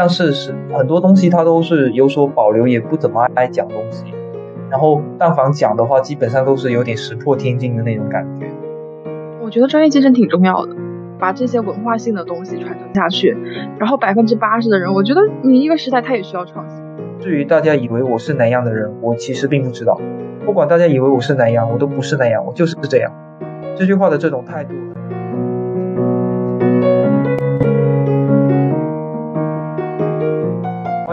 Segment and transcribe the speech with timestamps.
[0.00, 4.06] 但是是很多东西他都是有所保留，也不怎么爱讲东西。
[4.70, 8.46] 然后但凡讲的话，基本上都是有点石破天惊的那种感觉。
[9.42, 10.74] 我觉得专业精神挺重要的，
[11.18, 13.36] 把这些文化性的东西传承下去。
[13.78, 16.82] 然后百分之八十的人，我觉得你一个时代他也需要创新。
[17.18, 20.00] 至于大家以为我是哪样的人，我其实并不知道。
[20.46, 23.12] 不管大家以为我是哪样，我都不是那样，我就是这样。
[23.76, 24.72] 这句话的这种态度。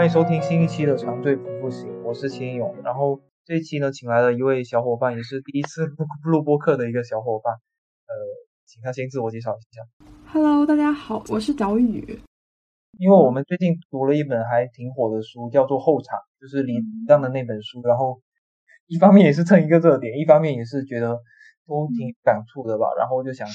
[0.08, 2.74] 迎收听新一期的长醉不复醒，我是秦勇。
[2.82, 7.54] 然后这一期呢，请来了一位小伙伴，也是第一次录录播客的一个小伙伴。
[7.54, 8.16] 呃，
[8.66, 9.82] 请他先自我介绍一下。
[10.32, 12.22] Hello，大家好，我是小雨。
[12.98, 17.82] 因为我们最近读了一本还挺火的书，叫做《后场》，就是李诞的那本书。
[17.82, 18.22] 然后
[18.86, 21.20] 一方面也是蹭一个热点，一方面也是觉得
[21.68, 22.94] 都挺感触的吧。
[22.98, 23.46] 然后就想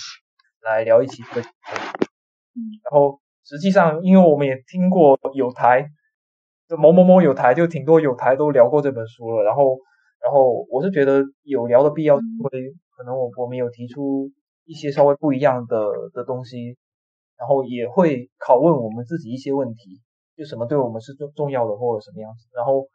[0.60, 1.48] 来聊一期这个。
[1.48, 5.88] 然后实际上，因为我们也听过有台，
[6.72, 9.44] 就某某某有台，就挺多有台都聊过这本书了。
[9.44, 9.76] 然后，
[10.22, 14.30] 然后我是觉得有聊的必要，因为可能我我们有提出
[14.64, 16.78] 一些稍微不一样的的东西。
[17.36, 20.00] 然后也会拷问我们自己一些问题，
[20.36, 22.46] 就什么对我们是重重要的或者什么样子。
[22.54, 22.88] 然后，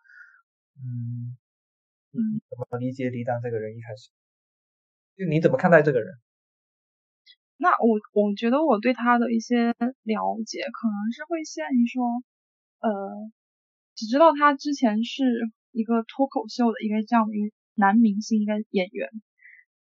[0.80, 1.36] 嗯
[2.14, 3.76] 嗯，怎么理解李诞这个人？
[3.76, 4.10] 一开始，
[5.18, 6.16] 就你怎么看待这个人？
[7.58, 12.06] 那我我觉得我对他的一些了解，可能是会限于说，
[12.80, 12.90] 呃，
[13.98, 15.26] 只知道他之前是
[15.74, 19.10] 一个脱口秀的一个这样的一个男明星，一个演员。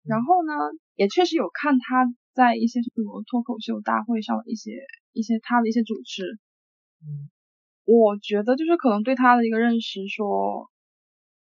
[0.03, 0.51] 然后呢，
[0.95, 2.05] 也确实有看他。
[2.37, 4.69] 在一些什么脱口秀大会上的一些
[5.11, 6.37] 一些他的一些主持，
[7.01, 7.31] 嗯，
[7.83, 10.69] 我觉得就是可能对他的一个认识说，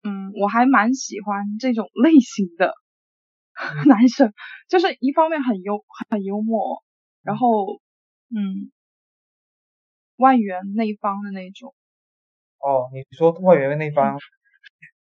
[0.02, 2.74] 嗯，我还蛮喜欢这种类型的
[3.86, 4.32] 男生，
[4.68, 6.82] 就是一方面很幽很幽默，
[7.22, 7.80] 然后
[8.34, 8.72] 嗯，
[10.16, 11.72] 外圆内方的那种。
[12.60, 14.18] 哦，你说外圆内方，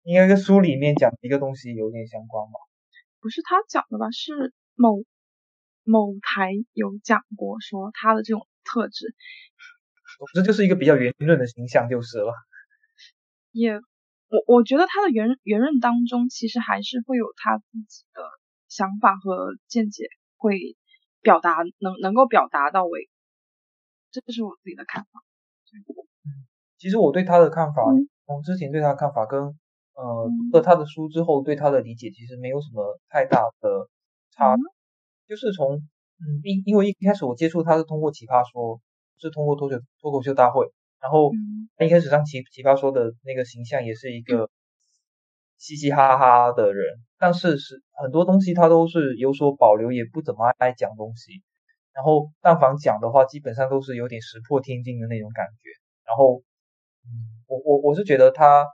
[0.04, 2.58] 应该跟书里面讲的一个东西有点相关吧？
[3.20, 4.10] 不是他讲的吧？
[4.10, 5.04] 是某。
[5.88, 9.14] 某台有讲过，说他的这种特质，
[10.18, 12.34] 总之就是一个比较圆润的形象就是了。
[13.52, 13.74] 也，
[14.26, 18.20] 我我觉得他的圆圆润当中，其实还是会有他自己的
[18.66, 20.58] 想法和见解，会
[21.20, 23.08] 表达能能够表达到位。
[24.10, 25.22] 这是我自己的看法。
[25.72, 25.86] 嗯，
[26.78, 27.82] 其实我对他的看法，
[28.26, 29.40] 从之前对他的看法跟
[29.94, 33.88] 呃读了他的书之后对他的理解，其实没有什么太大的
[34.32, 34.56] 差。
[35.28, 38.80] 就是从嗯，因因为一开始我接触他是通过奇葩说，
[39.18, 40.70] 是通过脱口脱口秀大会，
[41.00, 41.30] 然后
[41.76, 44.48] 他一开始上奇奇葩说的那个形象也是一个
[45.58, 51.42] 嘻嘻哈哈的人，但是是很多东西他都是有所保留，也不怎么爱讲东西，
[51.92, 55.68] 然后但凡讲的话，基本上都是有点石破天惊的那种感觉，
[56.06, 56.55] 然后嗯，
[57.46, 58.66] 我我我是觉得他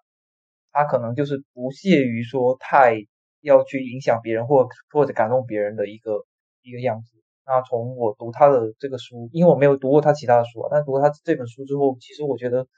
[0.73, 2.97] 他可能就是不屑于说太
[3.41, 6.27] 要去影响别人或或者感动别人的一个。
[6.65, 7.11] 一个样子。
[7.45, 12.69] 那从我读他的这个书，因为我没有读过他其他的书，但读他这本书之后，其实我觉得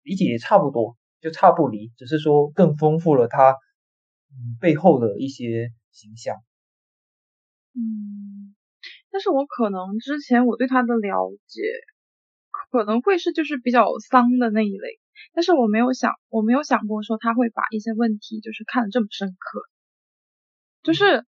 [0.00, 3.50] 理解也差不多，就差不离，只是说更丰富了他
[4.30, 6.36] 嗯背后的一些形象。
[7.74, 8.56] 嗯，
[9.10, 11.60] 但是我可能之前我对他的了解
[12.70, 14.98] 可能会是就是比较丧的那一类，
[15.32, 19.60] 但是我没有想我没有想过说他会把一些问题就是看得这么深刻，
[20.82, 21.24] 就是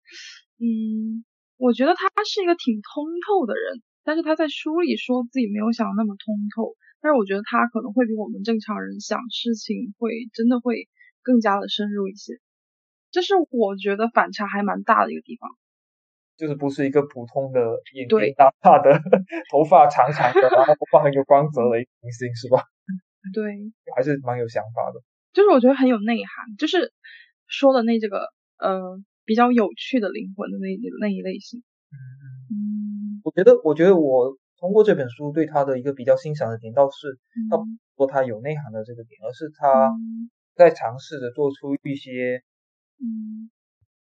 [0.59, 1.25] 嗯。
[1.59, 6.77] 我觉得他是一个挺通透的人，但是他在书里说自己没有想那么通透。
[7.01, 10.87] 但是我觉得他可能会比我们正常人想事情会真的会
[11.23, 12.35] 更加的深入一些，
[13.11, 15.49] 这是我觉得反差还蛮大的一个地方。
[16.37, 17.61] 就是不是一个普通的
[17.95, 18.93] 眼睛大大的、
[19.51, 22.63] 头发长长的，然后头发很有光泽的一个明星是吧？
[23.35, 25.01] 对，还是蛮有想法的。
[25.33, 26.93] 就是我觉得很有内涵，就是
[27.47, 28.29] 说的那这个
[28.59, 29.03] 呃。
[29.29, 30.69] 比较有趣的灵魂的那
[31.01, 31.65] 那一类型。
[31.91, 37.19] 嗯，我觉得，我觉得我通过这本书对他的一个比较欣赏的点，倒是
[37.51, 37.67] 倒不
[37.97, 39.91] 说他有内涵的这个点，而是他
[40.55, 42.41] 在尝试着做出一些，
[43.01, 43.51] 嗯，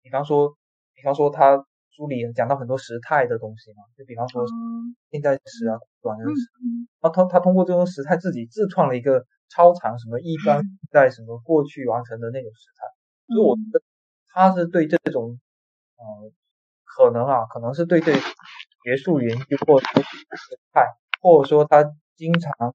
[0.02, 0.58] 比方说，
[0.96, 1.64] 比方说他
[1.96, 4.46] 书里讲到很多时态的东西嘛，就比方说
[5.12, 6.32] 现在时啊、短的时，
[7.02, 10.62] 然后他他通过这种时态自己自创了一个超长什么一般
[10.92, 12.88] 在什么过去完成的那种时态，
[13.34, 13.82] 所以我觉得。
[14.36, 15.40] 他是对这种，
[15.96, 16.32] 呃，
[16.86, 19.86] 可能啊，可能是对对学术研究或者
[20.72, 20.88] 派，
[21.22, 21.84] 或者说他
[22.16, 22.74] 经常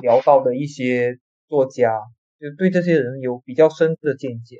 [0.00, 2.00] 聊到的一些作家，
[2.40, 4.56] 就对这些人有比较深的见解。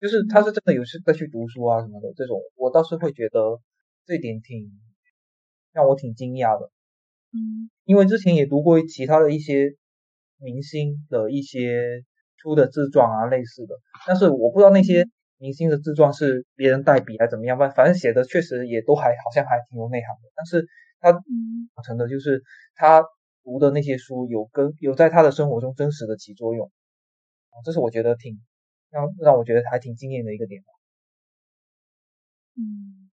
[0.00, 3.60] 就是他是真的有是在去读书啊什么的这种，我倒是会觉得
[4.06, 4.70] 这点挺
[5.72, 6.70] 让我挺惊讶的。
[7.32, 9.76] 嗯，因为之前也读过其他的一些
[10.38, 12.02] 明星的一些
[12.38, 13.76] 出的自传啊，类似的，
[14.06, 15.06] 但是我不知道那些
[15.38, 20.66] 明星的自传是别人代笔还是怎么样，反反正写的确实也都还好像还挺有内涵的，但是
[21.00, 21.12] 他
[21.84, 22.42] 成的就是
[22.74, 23.04] 他
[23.44, 26.70] 读的那些书有跟有在他的生活中真实的起作用，
[27.64, 28.40] 这是我觉得挺
[28.90, 30.62] 让让我觉得还挺惊艳的一个点。
[32.56, 33.08] 嗯，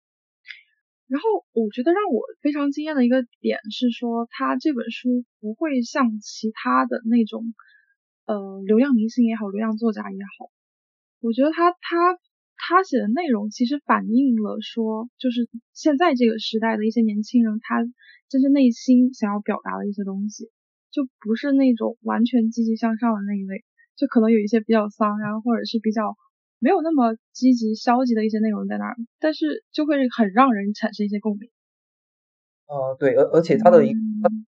[1.06, 7.55] 然后我觉得让我非常惊艳的一个点是说，他这本书不会像其他的那种
[8.25, 10.50] 呃流量明星也好，流量作家也好，
[11.20, 12.19] 我觉得他他
[12.56, 17.84] 他写的内容其实反映了说，就是现在这个时代的一些年轻人他
[18.28, 20.50] 真正内心想要表达的一些东西，
[20.90, 23.64] 就不是那种完全积极向上的那一类，
[23.96, 26.16] 就可能有一些比较丧，然后或者是比较。
[26.58, 31.50] 没有那么积极、消极的一些内容在那儿，但是就会很让人产生一些共鸣。
[32.66, 33.93] 呃，对，而而且他的一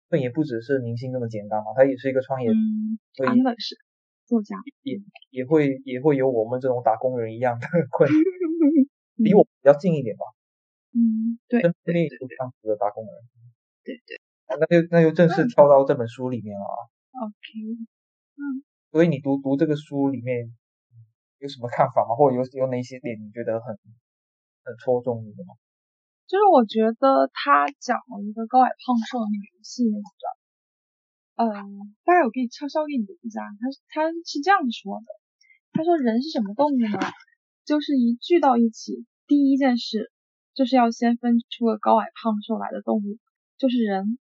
[0.08, 2.52] 他也不只是明星那么简单嘛，他也是一个创业，
[3.18, 3.76] 他本是
[4.28, 5.02] 作家，也
[5.32, 8.08] 也会也会有我们这种打工人一样的 困，
[9.18, 10.26] 离我比较近一点吧。
[10.94, 13.14] 嗯，对，身边也有这样子的打工人。
[13.84, 16.78] 对对，那就那就正式跳到这本书里面了啊。
[17.26, 17.34] OK，
[18.38, 18.62] 嗯，
[18.96, 20.56] 所以你读读这个书里面。
[21.44, 22.16] 有什么看法吗？
[22.16, 23.76] 或者有有哪些点你觉得很
[24.64, 25.54] 很戳中你的吗？
[26.26, 30.24] 就是我觉得他讲了一个高矮胖瘦的那个游戏那个，
[31.44, 35.12] 嗯，大概我可以悄悄给你读一下，他他是这样说的，
[35.74, 36.88] 他说人是什么动物呢？
[37.66, 40.10] 就是一聚到一起，第一件事
[40.56, 43.20] 就是要先分出个高矮胖瘦来的动物，
[43.60, 44.18] 就是人。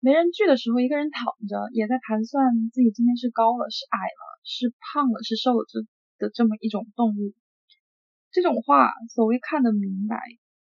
[0.00, 5.86] 没人聚的时候，一个人躺着，也在盘算自己今天是高了，是矮了，是胖了，是瘦了，这。
[6.20, 7.32] 的这么一种动物，
[8.32, 10.18] 这种话所谓看得明白、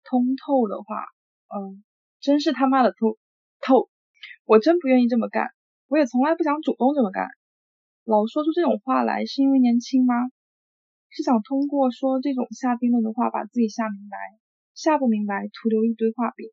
[0.05, 1.03] 通透的话，
[1.51, 1.83] 嗯，
[2.21, 3.19] 真是他妈的透
[3.61, 3.91] 透！
[4.45, 5.51] 我真不愿意这么干，
[5.89, 7.27] 我也从来不想主动这么干。
[8.05, 10.15] 老说出这种话来，是因为年轻吗？
[11.11, 14.17] 是想通过说这种下定论的话把自己下明白，
[14.75, 16.49] 下不明白，徒留一堆话饼。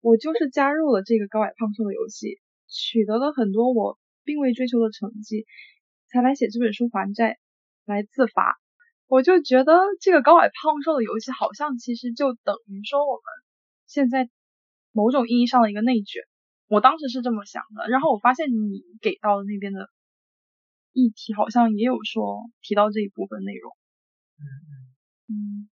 [0.00, 5.46] 我就是加入了这个高矮胖瘦的游戏，取得了很多我并未追求的成绩，
[6.08, 7.38] 才来写这本书还债。
[7.86, 8.60] 来自罚，
[9.08, 13.22] 我就觉得这个高矮胖瘦的游戏好像其实就等于说我们
[13.88, 14.30] 现在
[14.92, 16.22] 某种意义上的一个内卷，
[16.68, 17.88] 我当时是这么想的。
[17.88, 19.90] 然后我发现你给到的那边的
[20.92, 23.72] 议题好像也有说提到这一部分内容。
[24.38, 24.44] 嗯
[25.26, 25.68] 嗯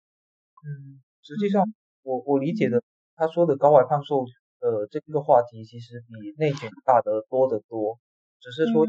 [0.65, 1.65] 嗯，实际上
[2.03, 2.83] 我我理解的
[3.17, 4.25] 他说的高矮胖瘦
[4.61, 7.99] 呃这个话题其实比内卷大得多得多，
[8.41, 8.87] 只是说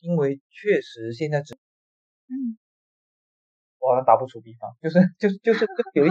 [0.00, 1.58] 因为确实现在只。
[2.30, 2.58] 嗯，
[3.80, 6.10] 我好像打不出比方，就是就是就是有一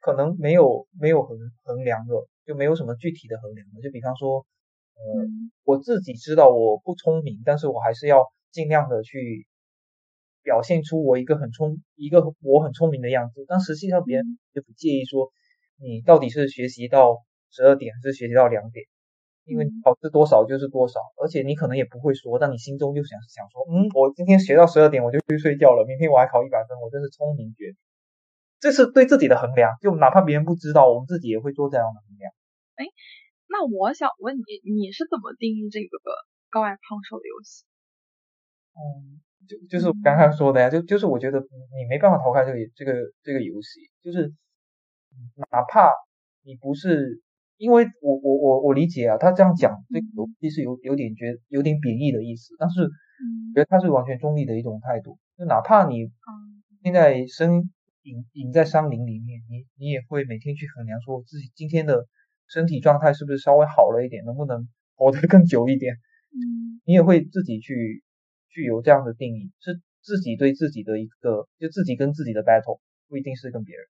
[0.00, 3.80] 可能没有没有衡衡量的，就没有什么具体的衡量的。
[3.80, 4.44] 就比方说，
[4.94, 5.26] 呃，
[5.62, 9.46] 我自己知道我不聪明，但是我还是要尽量的去
[10.42, 13.44] 表现出我一个很聪一个我很聪明的样子。
[13.46, 15.30] 但实际上别人就不介意说
[15.76, 18.84] 你到底是学习到十二点还是学习到两点。
[19.46, 27.76] 因为考试多少就是多少，而且你可能也不会说，但你心中就想想说，嗯，我今天学到十二点我就去睡觉了，明天我还考一百分，我真是聪明绝顶。
[28.58, 32.32] 这是对自己的衡量，就哪怕别人不知道，我们自己也会做这样的衡量。
[32.76, 32.86] 哎，
[33.46, 35.98] 那我想问你，你是怎么定义这个
[36.48, 37.66] 高矮胖瘦的游戏？
[38.72, 41.38] 嗯，就就是我刚刚说的呀，就就是我觉得
[41.76, 44.32] 你没办法逃开这个这个这个游戏，就是
[45.50, 45.90] 哪怕
[46.42, 47.22] 你不是。
[47.56, 52.82] 因为我我我我理解啊，他这样讲这个逻辑是有有点觉有点贬义的意思，但是
[53.54, 55.16] 觉得他是完全中立的一种态度。
[55.38, 56.10] 就哪怕你
[56.82, 57.70] 现在身
[58.02, 62.04] 隐隐在山林里面，你你也会每天去衡量说自己今天的
[62.48, 65.94] 身体状态是不是稍微好了一点，能不能活得更久一点。
[66.34, 68.02] 嗯，你也会自己去
[68.50, 73.86] 去有这样的定义，是自己对自己的一个就自己跟自己的 battle，不一定是跟别人。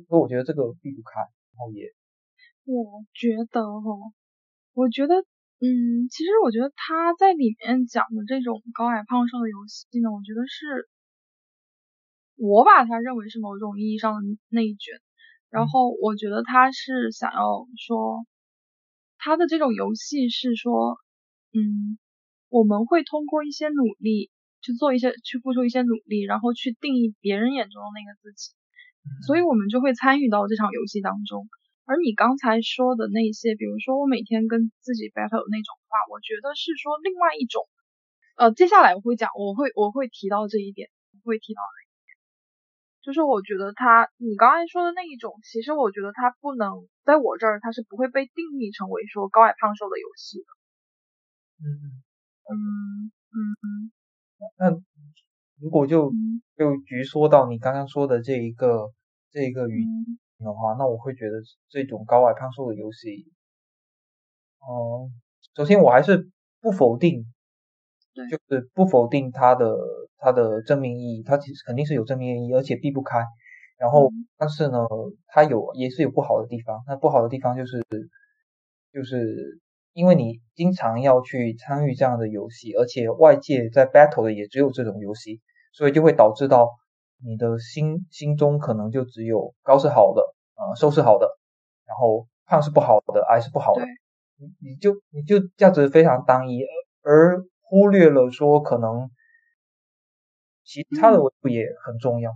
[0.00, 1.92] 所以我觉得这个避不开，然后也。
[2.64, 3.90] 我觉得哈，
[4.74, 5.14] 我觉得，
[5.60, 10.88] 嗯，其实我觉得他在里面讲的这种高矮胖瘦的游戏呢，我觉得是，
[12.36, 15.00] 我把它认为是某种意义上的内卷。
[15.48, 18.26] 然后我觉得他是想要说，
[19.16, 20.98] 他的这种游戏是说，
[21.52, 21.98] 嗯，
[22.48, 28.52] 我们会通过一些努力去做一些，去付出一些努力，然后去定义别人眼中的那个自己，
[29.26, 31.48] 所以我们就会参与到这场游戏当中。
[31.84, 37.68] 而你刚才说的那些，比如说我每天跟自己 battle 那种话，我觉得是说另外一种。
[38.36, 40.90] 呃，接下来我会讲，我会我会提到这一点，
[41.24, 42.16] 会提到这一点。
[43.06, 50.50] 就是我觉得他，你刚才说的那一种，其实我觉得它不能在我这儿，它是不会被定义成为说高矮胖瘦的游戏的。
[51.62, 52.02] 嗯
[52.50, 53.92] 嗯嗯嗯。
[54.58, 54.70] 那
[55.60, 56.12] 如果就
[56.56, 58.90] 就局说到你刚刚说的这一个
[59.30, 59.84] 这一个语
[60.38, 63.26] 的话，那我会觉得这种高矮胖瘦的游戏，
[64.60, 65.10] 哦，
[65.54, 67.24] 首先我还是不否定，
[68.30, 69.76] 就是不否定它的
[70.18, 73.24] 它的正面意义，它其实肯定是有正面意义，而且避不开。
[73.78, 74.78] 然后，但是呢，
[75.26, 76.82] 它有也是有不好的地方。
[76.86, 77.84] 那不好的地方就是
[78.92, 79.60] 就是。
[79.96, 85.40] 因为你经常要去参与这样的游戏，而且外界在 battle 的也只有这种游戏，
[85.72, 86.68] 所以就会导致到
[87.24, 90.20] 你的心心中可能就只有高是好的，
[90.56, 91.26] 呃，瘦是好的，
[91.86, 93.86] 然后胖是不好的，矮是不好的，
[94.36, 96.60] 你你就你就价值非常单一，
[97.00, 99.08] 而忽略了说可能
[100.62, 102.32] 其他的维度也很重要。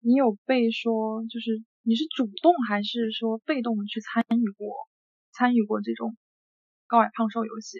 [0.00, 4.68] 你有被说就是你是主动还是说被动的去参与过
[5.32, 6.14] 参与过这种？
[6.92, 7.78] 高矮胖瘦游戏，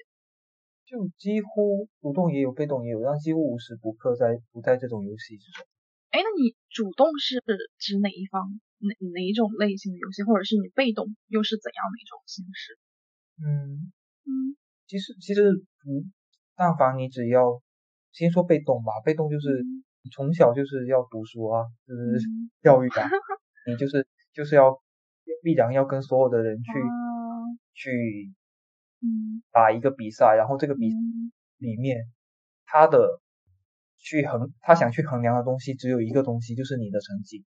[0.88, 5.66] 就几乎主动也有，被动也有，但几乎无时不刻在不在这种游戏之中。
[6.08, 7.36] 哎，那你主动是
[7.76, 8.40] 指哪一方，
[8.78, 12.78] 哪哪一种类型的游戏，或者是你被动又是怎样的一种形式？
[13.44, 13.92] 嗯
[14.24, 15.44] 嗯，其实其实
[15.84, 16.08] 嗯，
[16.56, 17.60] 但凡你只要
[18.12, 19.62] 先说被动吧，被动就是
[20.00, 22.16] 你从小就是要读书啊，就是
[22.64, 23.04] 教育啊，
[23.68, 24.80] 你就是就是要
[25.42, 26.70] 必然要跟所有的人去
[27.74, 28.32] 去。
[29.02, 30.88] 嗯，打一个比赛，然后这个比
[31.58, 32.06] 里面
[32.66, 33.20] 他的
[33.98, 37.44] 去衡，他想去衡量的东西只有一个东西，就是你的成绩。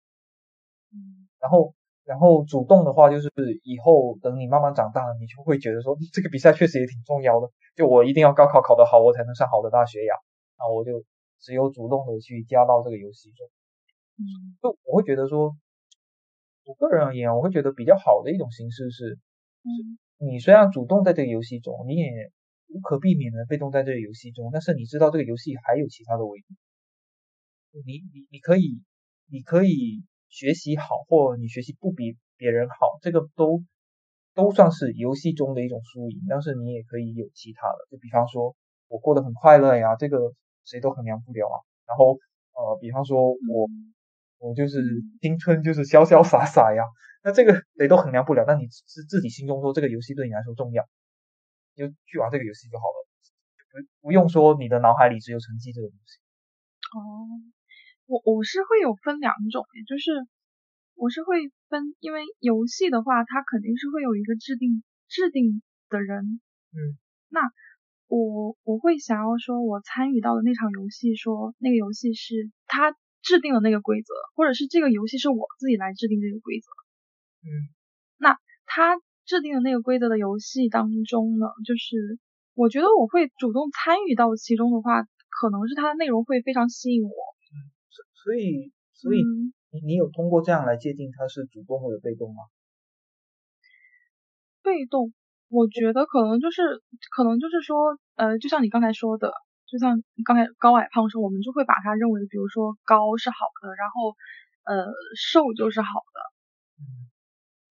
[0.93, 1.74] 嗯，然后
[2.05, 3.29] 然后主动的话，就是
[3.63, 10.15] 以后等你慢慢长大，你就会觉得说 这个比赛确实也挺重要的，就我一定要高考考得好，我才能上好的大学呀。
[10.60, 11.03] 那我就
[11.39, 13.48] 只有主动的去加到这个游戏中。
[14.20, 15.55] 嗯，就我会觉得说，
[16.65, 19.17] 我个人而言，我会觉得比较好的一种形式是，
[19.63, 19.98] 嗯。
[20.24, 22.12] 你虽然主动在这个游戏中，你也
[22.68, 26.54] 无可避免的被动在这个游戏中，但是你知道这个游戏还有其他的维度，
[27.86, 28.84] 你你你可以
[29.32, 33.63] 你可以学习好，或你学习不比别人好，这个都
[34.36, 38.56] 都算是游戏中的一种输赢，但是你也可以有其他的，就比方说
[38.90, 40.34] 我过得很快乐呀，这个
[40.66, 41.58] 谁都衡量不了啊。
[41.88, 42.20] 然后
[42.54, 43.68] 呃，比方说我
[44.38, 44.84] 我就是
[45.20, 46.84] 青春就是潇潇洒洒呀。
[47.24, 50.84] 那这个谁都衡量不了，那你自自己心中说这个游戏对你来说重要，
[51.75, 53.08] 就去玩这个游戏就好了，
[54.01, 56.18] 不不用说你的脑海里只有成绩这个东西。
[56.98, 57.30] 哦，
[58.08, 60.12] 我我是会有分两种，就是
[60.96, 66.42] 我是会分，因为游戏的话，它肯定是会有一个制定制定的人，
[66.74, 66.98] 嗯，
[67.30, 67.40] 那
[68.08, 76.72] 我我会想要说，我参与到的那场游戏，说那个游戏是他制定的那个规则，或者是这个游戏是我自己来制定这个规则。
[77.44, 77.70] 嗯，
[78.18, 82.20] 那他制定的那个规则的游戏当中呢，就是
[82.54, 87.10] 我觉得我会主动参与到其中的话，可能是它的内容会非常吸引我。
[87.10, 87.56] 嗯，
[88.14, 89.24] 所以所以
[89.72, 92.44] 你你有通过这样来界定它是主动或者被动吗？
[94.62, 95.12] 被动，
[95.50, 96.62] 我觉得可能就是
[97.10, 99.34] 可能就是说，呃，就像你刚才说的，
[99.66, 104.14] 就像刚才高矮胖瘦，我们就会把它认为，比如说高是好的，然后
[104.66, 106.31] 呃瘦就是好的。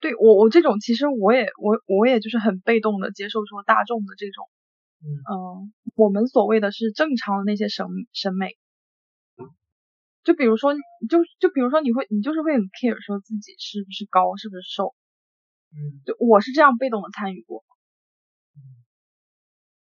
[0.01, 4.49] 对我我这种其实我也我我也就是很被动的接受说大众的这种，
[4.99, 8.57] 嗯，我们所谓的是正常的那些审审美，
[10.23, 14.95] 就比如说就就比如说你会你就是会很 care 说自己是不是高是不是瘦，
[15.71, 17.63] 嗯，就我是这样被动的参与过，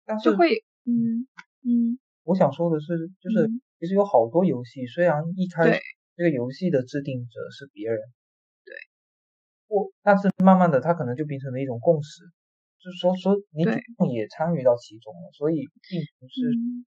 [0.05, 1.27] 但是就会嗯
[1.65, 3.49] 嗯，我想说的是就是
[3.81, 5.81] 其实有好多游戏虽然一开始
[6.17, 7.99] 这个游戏的制定者是别人。
[10.03, 12.25] 但是慢慢的，它可能就变成了一种共识，
[12.81, 15.57] 就是说说你主动也参与到其中了，所以
[15.89, 16.35] 并不是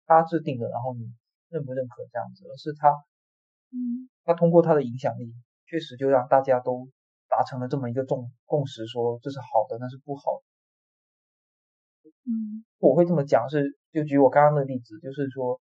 [0.06, 1.08] 他制定的，然后你
[1.50, 2.90] 认不认可这样子，而是他，
[3.72, 5.34] 嗯，他通过他的影响力，
[5.68, 6.90] 确实就让大家都
[7.30, 10.44] 达成了这么一个共共识，说这是好的，那是不好的。
[12.28, 15.60] 嗯，我会这么讲是，就举我刚刚的例子，就是说，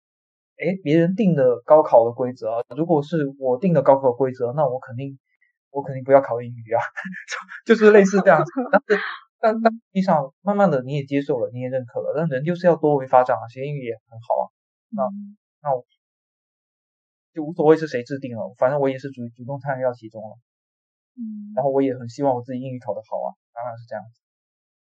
[0.57, 5.19] 哎，别人定的高考的规则，如果是我定的高考规则，那我肯定。
[5.73, 6.81] 我肯定不要考英语啊，
[7.67, 8.52] 就是类似这样子。
[8.71, 9.02] 但是，
[9.41, 12.14] 但但实际上，慢慢的你也接受了，你也认可了。
[12.17, 14.45] 但人就是要多维发展啊，学英语也很好啊。
[14.91, 15.02] 那
[15.62, 15.85] 那我
[17.33, 20.37] 就无所谓是谁制定了，反正我也是主主动参与到其中了。
[21.17, 21.57] 嗯。
[21.57, 24.21] 然后我也很希望我自己英语考得好啊，当然是这样子。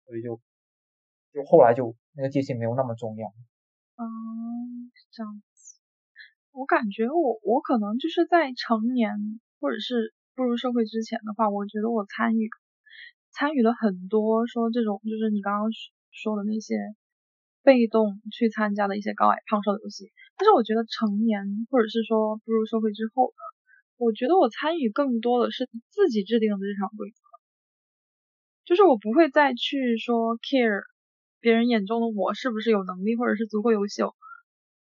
[0.08, 0.42] 所以就
[1.32, 3.30] 就后来就那个界限没有那么重要。
[3.96, 5.76] 嗯，是这样子。
[6.52, 9.40] 我感觉我我可能就是在成年。
[9.62, 12.48] 或者是步入社会之前的话，我觉得我参与
[13.30, 15.68] 参与了很多说这种就是你刚刚
[16.12, 16.80] 说的那些
[17.62, 20.14] 被动去参加的一些高矮胖瘦的游戏。
[20.38, 23.44] 但是我觉得成年或者是说步入社会之后呢，
[23.98, 27.20] 我觉得我参与更多的是自己制定的日常规则，
[28.64, 30.84] 就是我不会再去说 care
[31.42, 34.16] 别人眼中的我是不是有能力或者是足够优秀。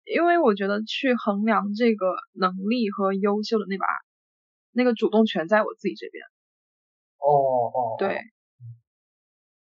[0.06, 3.86] 因为我觉得去衡量这个能力和优秀的那把
[4.72, 6.24] 那个主动权在我自己这边。
[7.18, 7.30] 哦
[7.74, 8.20] 哦，对，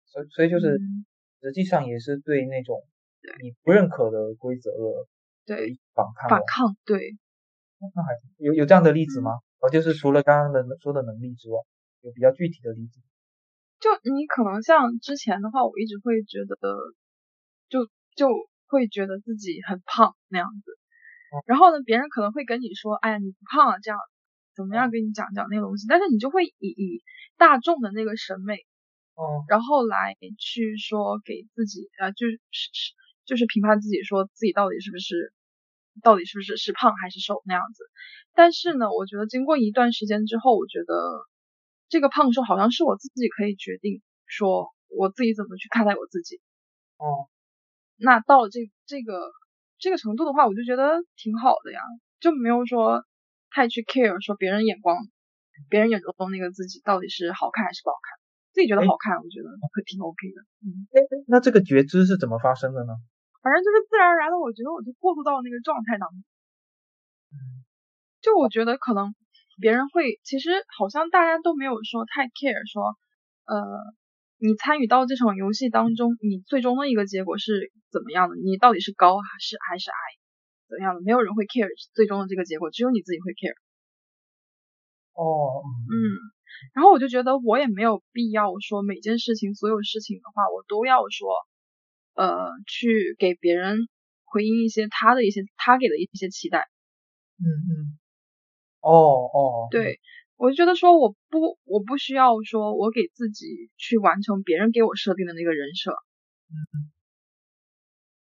[0.06, 0.78] 所以所以就是
[1.40, 2.82] 实际上也是对那种
[3.42, 4.70] 你不认可的规则
[5.44, 7.16] 对反抗反抗，对。
[7.94, 9.32] 那还有有这样的例子吗？
[9.60, 11.58] 哦，就是除了刚刚的说的能力之外，
[12.00, 13.00] 有比较具体的例子。
[13.80, 16.76] 就你可能像之前的话，我一直会觉得，
[17.68, 18.48] 就就。
[18.72, 20.78] 会觉得自己很胖那样子，
[21.44, 24.00] 然后呢，别人可能会跟你说，哎呀，你不胖啊，这样
[24.54, 27.02] 怎么样跟你讲讲那个东西，但是你就会以以
[27.36, 28.54] 大众的那个审美，
[29.16, 32.70] 嗯，然后来去说给自己，呃，就是是
[33.24, 35.32] 就是评判自己，说自己到底是不是
[36.02, 37.84] 到底是不是是胖还是瘦那样子。
[38.34, 40.94] 但是呢，我觉得经过一段时间之后，我觉得
[41.88, 46.40] 这个胖瘦好像是我自己可以决定，说我自己怎么去看待我自己，
[46.96, 47.28] 哦。
[47.96, 49.30] 那到了这这个
[49.78, 51.80] 这个程度的话，我就觉得挺好的呀，
[52.20, 53.04] 就没有说
[53.54, 54.96] 太去 care 说别人眼光，
[55.68, 58.16] 别人眼中那个自己到底是好看还是不好看，
[58.52, 60.38] 自己觉得好看，我觉得会挺 OK 的。
[60.64, 60.88] 嗯，
[61.28, 62.96] 那这个觉知是怎么发生的呢？
[63.42, 66.18] 反正就是自然而然的，我觉得我就过渡到那个状态当中。
[67.32, 67.64] 嗯，
[68.20, 69.14] 就我觉得可能
[69.60, 72.96] 别人会，其实好像大家都没有说太 care 说，
[73.46, 73.94] 呃。
[74.44, 78.34] 你参与到这场游戏当中，你最终的一个结果是怎么样的？
[78.34, 79.94] 你到底是高还是还是矮？
[80.72, 81.02] 怎样的？
[81.02, 83.52] 没有人会 care 最终的这个结果，只有你自己会 care。
[85.12, 85.60] 哦，
[85.92, 85.94] 嗯，
[86.72, 91.28] 然后我就觉得我也没有必要说每件事情、所有事情的话，我都要说，
[92.14, 93.88] 呃，去给别人
[94.24, 96.66] 回应一些他的一些他给的一些期待。
[97.38, 97.98] 嗯嗯。
[98.80, 99.68] 哦哦。
[99.70, 100.00] 对。
[100.36, 105.92] 我就觉得说我不我不需要说我给自己去完成别人给我设定的那个人设，
[106.50, 106.90] 嗯，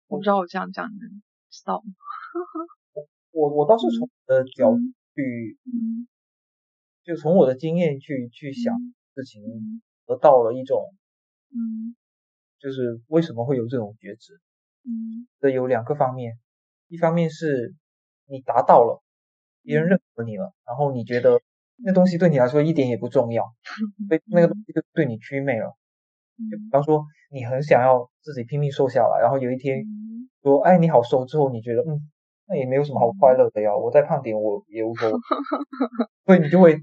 [0.06, 1.94] 我不知道我这样讲你们知道吗？
[3.32, 4.78] 我我倒是从我的角度
[5.16, 5.58] 去，
[7.04, 8.76] 就从我的经验去去想
[9.16, 9.44] 事情，
[10.06, 10.94] 得到了一种，
[11.52, 11.96] 嗯，
[12.60, 14.40] 就是为什么会有这种觉知，
[14.86, 16.40] 嗯，的有两个方面，
[16.88, 17.76] 一方面是
[18.26, 19.04] 你达到了，
[19.62, 21.42] 别人认可你了，然后你觉得。
[21.84, 23.44] 那东西对你来说一点也不重要，
[24.08, 25.76] 所以那个东西就对你祛魅了。
[26.52, 29.84] 就比方说，你很想要自己拼命瘦下来，然后有一天
[30.42, 32.10] 说，哎，你好瘦之后，你觉得，嗯，
[32.48, 35.16] 那也没有什么好快乐的呀，我再胖点我也无所谓，
[36.26, 36.78] 所以你就会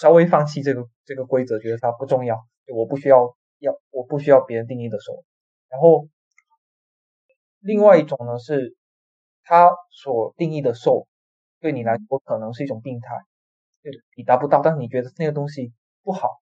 [0.00, 2.38] 稍微放弃这个这个规则，觉得它不重要，
[2.74, 5.24] 我不需要要我不需要别人定义的瘦。
[5.68, 6.08] 然后
[7.60, 8.76] 另外一种呢，是
[9.42, 11.06] 他所定义的瘦，
[11.60, 13.08] 对你来说可能是一种病态。
[14.16, 15.72] 你达不到，但是你觉得那个东西
[16.02, 16.40] 不好，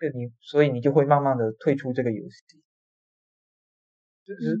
[0.00, 2.62] 对你，所以你就会慢慢的退出这个游戏。
[4.24, 4.56] 就是，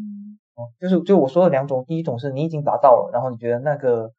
[0.54, 4.12] 哦，就是就我说的两种，第一种是你已经达到了，然后你觉得那个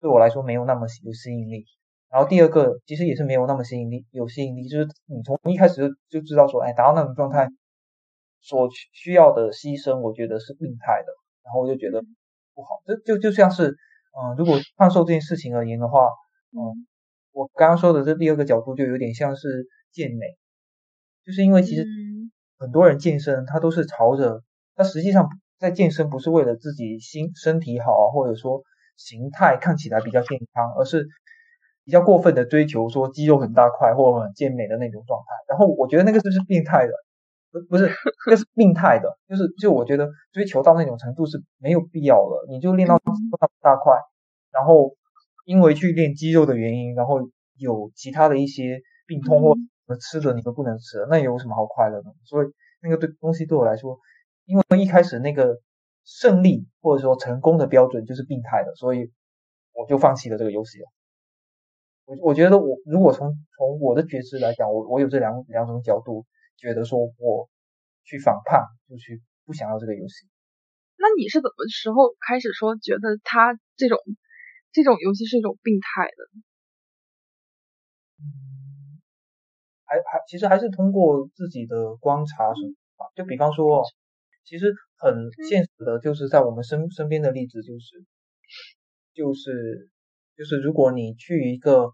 [0.00, 1.64] 对我来说没有那么有吸引力，
[2.10, 7.48] 然后第二个其实也是没有那么吸引力，有吸引力就是你从一开始就就知道说，哎，达到那种状态
[8.40, 11.12] 所需要的牺牲，我觉得是病态的，
[11.44, 12.02] 然后我就觉得
[12.54, 12.82] 不好。
[12.86, 16.08] 这就就像是，嗯，如果胖瘦这件事情而言的话，
[16.52, 16.86] 嗯。
[17.34, 20.36] 我刚刚说的这第二个角度就有点像是健美，
[21.24, 21.86] 就是因为其实
[22.58, 24.42] 很多人健身，他都是朝着
[24.74, 25.30] 他实际上
[25.62, 28.62] 在健身不是为了自己心身体好啊，或者说
[28.96, 31.06] 形态看起来比较健康，而是
[31.84, 35.26] 比较过分的追求说肌肉很大块或者很健美的那种状态。
[35.48, 36.92] 然后我觉得那个就是病态的，
[37.52, 37.88] 不不是，
[38.28, 42.98] 那是病态的，就是就我觉得追求到那种程度是没有必要的，你就练到
[43.60, 43.94] 大块，
[44.52, 44.94] 然后。
[45.44, 47.18] 因为去练肌肉的原因，然后
[47.56, 52.14] 有其他的一些病痛或什么吃的你都不能吃，那有什么好快乐的？
[52.22, 52.46] 所以
[52.80, 53.98] 那个对东西对我来说，
[54.52, 55.58] 因为一开始那个
[56.04, 59.10] 胜利或者说成功的标准就是病态的，所以
[59.72, 60.86] 我就放弃了这个游戏了。
[62.04, 66.26] 我我觉得我如果从从我的觉知来讲，我我有这两两种角度，
[66.58, 67.48] 觉得说我
[68.04, 68.60] 去反叛，
[68.90, 70.28] 就去不想要这个游戏。
[70.98, 73.98] 那你是怎么时候开始说觉得他这种？
[74.74, 76.24] 这种游戏是一种病态的，
[78.24, 79.02] 嗯，
[79.84, 83.84] 还还其实还是通过自己的观察什么就比方说，
[84.44, 85.14] 其实很
[85.48, 88.04] 现实的，就是在我们身身边的例子，就是
[89.14, 89.88] 就是
[90.36, 91.92] 就是，如果你去一个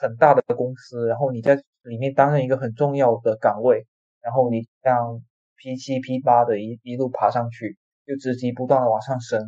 [0.00, 3.86] 很大的公司，然后你在里面担任一个很重要的岗位，
[4.20, 5.22] 然后你像
[5.56, 7.76] P 七 P 八的一一路爬上去，
[8.06, 9.40] 就职级不断的往上升，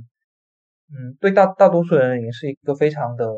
[0.88, 3.28] 嗯，对大大多数人也是一个非常的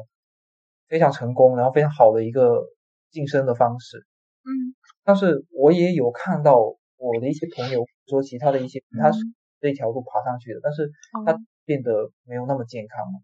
[0.89, 2.63] 非常成功，然后非常好的一个
[3.11, 3.99] 晋升的方式，
[4.45, 6.59] 嗯，但是我也有看到
[6.97, 9.21] 我的一些朋友说其他的一些他是
[9.61, 10.91] 这一条路爬上去的，但是
[11.25, 13.21] 他变得没有那么健康了。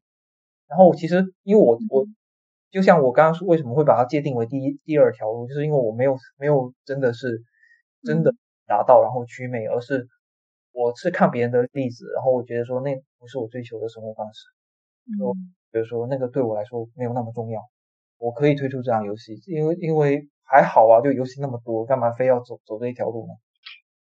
[0.68, 2.06] 然后其实因为我我
[2.70, 7.42] 就像我刚刚说为什么会把它界定为第一第二条路，就是因为我没有没有真的是
[8.02, 8.34] 真的
[8.66, 10.06] 达到然后趋美，而是
[10.72, 14.44] 我是看别人的例子，然后我觉得说那不是我追求的生活方式，
[15.18, 15.32] 就
[15.72, 17.60] 比如说那个对我来说没有那么重要，
[18.18, 23.32] 我可以推出这样游戏，因为因为还好啊，就游戏那么多，干嘛非要走走这一条路呢？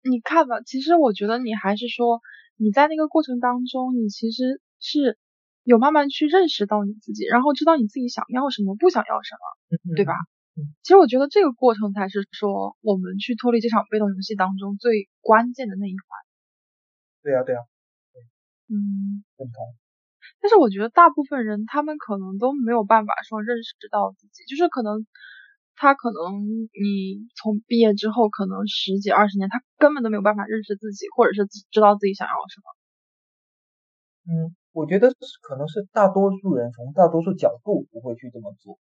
[0.09, 2.21] 你看吧，其实我觉得你还是说
[2.57, 5.17] 你在那个过程当中，你其实是。
[5.65, 10.13] 有慢慢去认识到你自己，然后知道你自己想要什么，不想要什么，对吧？
[10.83, 16.05] 其实我觉得这个过程才是说我们去脱离这场被动游戏当中最关键的那一环。
[17.23, 17.61] 对呀，对呀，
[18.69, 19.73] 嗯，认同。
[20.39, 25.07] 但是我觉得大部分人他们可能都没有办法说认识到自己，就是可能
[25.75, 32.65] 他可能你从毕业之后可能十几二十年，他根本都没有办法认识自己，或者是知道自己想要什么。
[34.33, 34.55] 嗯。
[34.75, 35.07] 我觉得
[35.41, 38.77] 可能是大多数人从大多数角度不会去这么做，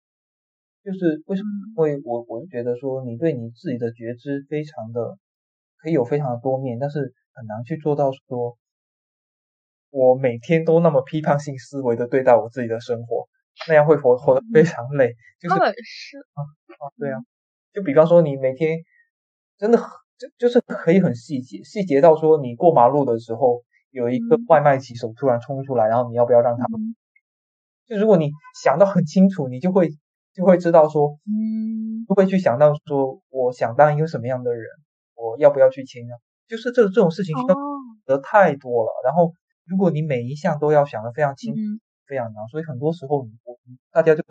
[0.85, 1.49] 就是为什么？
[1.89, 5.19] 因为我我是觉得说你对你自己的觉知非常的
[5.79, 8.57] 可以有非常的多面，但是很难去做到说，
[9.91, 13.29] 我每天都那么批判性思维的对待我自己的生活，
[13.69, 15.15] 那样会活活得非常累。
[15.41, 17.19] 就是是啊啊对啊，
[17.73, 18.79] 就比方说你每天
[19.59, 23.63] 真的很就就是可以很细节，细节到说你过马路的时候。
[23.93, 26.65] 有一个外卖骑手突然冲出来，然后你要不要让他？
[27.89, 28.31] 就如果你
[28.63, 29.89] 想到很清楚，你就会
[30.33, 34.65] 就会知道说，嗯，就会去想到说，我想当一个什么样的人，
[35.17, 36.15] 我要不要去签啊？
[36.47, 37.57] 就是这这种事情需要
[38.07, 38.93] 得太多了。
[39.05, 39.33] 然后
[39.67, 41.53] 如果你每一项都要想的非常清，
[42.07, 43.50] 非常难，所以很多时候你我
[43.91, 44.23] 大家就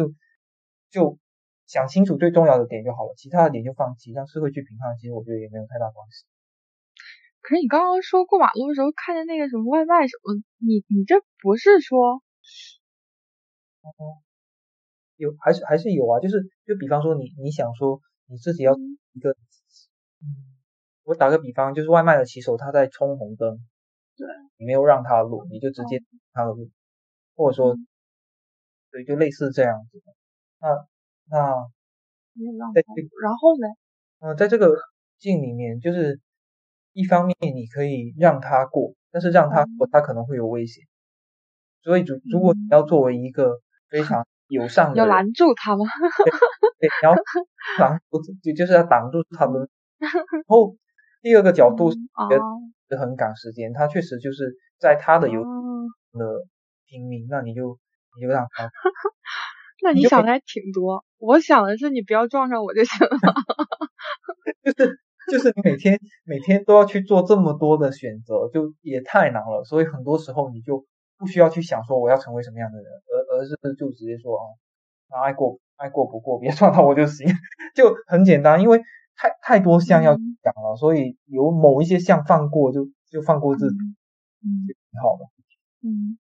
[0.89, 1.17] 就
[1.67, 6.25] 想清楚最重要的点就好了，其他的点就放弃，让社会去评判，其实我觉得也没有太大关系。
[7.41, 12.21] 可是你刚刚说过马路的时候看见那个什么外卖什么，你你这不是说，
[15.15, 16.19] 有还是还是有啊？
[16.19, 19.31] 就是就比方说你你想说你自己要一个，
[20.21, 20.25] 嗯，
[21.03, 23.57] 我打个比方，就是外卖的骑手他在冲红灯，
[24.17, 26.69] 对，你没有让他路，你就直接他的路，
[27.35, 27.75] 或者说，
[28.91, 30.01] 对，就类似这样子。
[30.59, 30.67] 那
[31.29, 31.53] 那，
[32.73, 32.83] 在
[33.21, 33.67] 然后呢？
[34.19, 34.75] 嗯，在这个
[35.17, 36.19] 境里面就是。
[36.93, 40.83] 一方面你可以让他过，但是让他过他可能会有危险，
[41.83, 45.85] 所以如如果你要作为一个非常友善的，要拦住他吗？
[46.79, 47.21] 对，然后
[47.77, 49.69] 挡住就就是要挡住他们。
[49.99, 50.75] 然后
[51.21, 56.43] 第二个角度是很赶时间，他确实就是在他的游的
[56.87, 57.77] 拼命，那你就
[58.17, 58.69] 你就让他。
[59.81, 63.17] 那你想的还挺多，我想的是你不要撞上我就行了。
[64.63, 64.99] 就是。
[65.29, 69.63] 就是你每天每天都要去做这么多的选择，就也太难了。
[69.63, 70.83] 所以很多时候你就
[71.19, 74.43] 不需要去想说我要成为什么样的人，而而是就直接说啊，
[75.11, 77.27] 那爱过爱过不过，别撞到我就行，
[77.75, 78.59] 就很简单。
[78.59, 78.79] 因为
[79.15, 83.75] 太太多项要讲了，所以有某一些项放过就就放过自己，
[84.41, 85.25] 嗯，挺好的。
[85.83, 86.17] 嗯，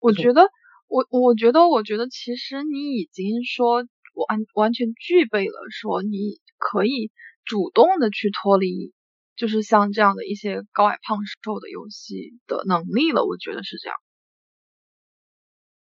[0.00, 0.48] 我觉得
[0.88, 7.10] 我我觉得我觉得其实你已经说完完全具备了说你可以。
[7.42, 8.92] 主动的去脱离，
[9.34, 13.96] 就是像这样的一些高矮胖瘦的游戏的能力了，我觉得是这样。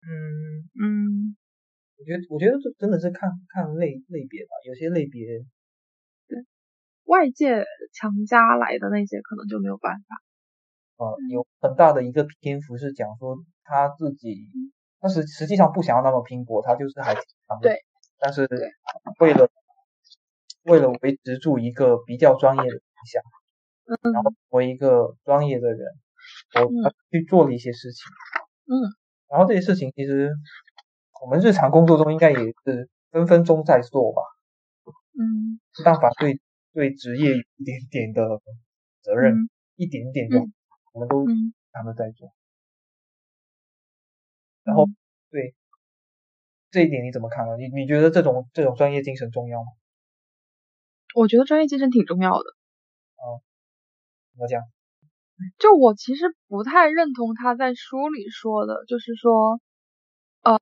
[0.07, 1.35] 嗯嗯，
[1.97, 5.43] 我觉得我觉得这真的是看看类类别吧，有些类别
[6.29, 6.45] 对
[7.03, 10.15] 外界强加来的那些可能就没有办法。
[10.99, 14.47] 呃，有很大的一个篇幅是讲说他自己，
[14.99, 17.15] 但是实际上不想要那么拼搏，他就是还
[17.61, 17.79] 对，
[18.19, 18.47] 但是
[19.19, 19.49] 为了。
[20.63, 22.81] 为了维持住一个比较专业的形
[23.11, 23.23] 象，
[23.85, 25.79] 嗯，然后为一个专业的人，
[26.53, 28.03] 我去做了一些事情，
[28.67, 28.75] 嗯，
[29.29, 30.29] 然后这些事情其实
[31.23, 34.21] 我们日常工作中应该也是分分钟在做吧，
[35.17, 36.39] 嗯，没办法对
[36.73, 38.41] 对职业有一点点的
[39.01, 40.39] 责任，一点点就
[40.93, 41.25] 我们都
[41.71, 42.31] 他们在做，
[44.63, 44.87] 然后
[45.29, 45.53] 对
[46.71, 47.57] 这一点你怎么看呢？
[47.57, 49.67] 你你觉得这种这种专业精神重要吗？
[51.15, 52.43] 我觉得专业精神挺重要的。
[53.17, 53.41] 哦，
[54.33, 54.61] 怎么讲？
[55.57, 59.59] 就我其实不太认同他在书里说的，就是说，
[60.43, 60.59] 呃，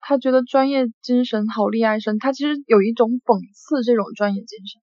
[0.00, 4.80] 他觉得专业精神好厉害深，他其实有一种讽刺这种专业精神。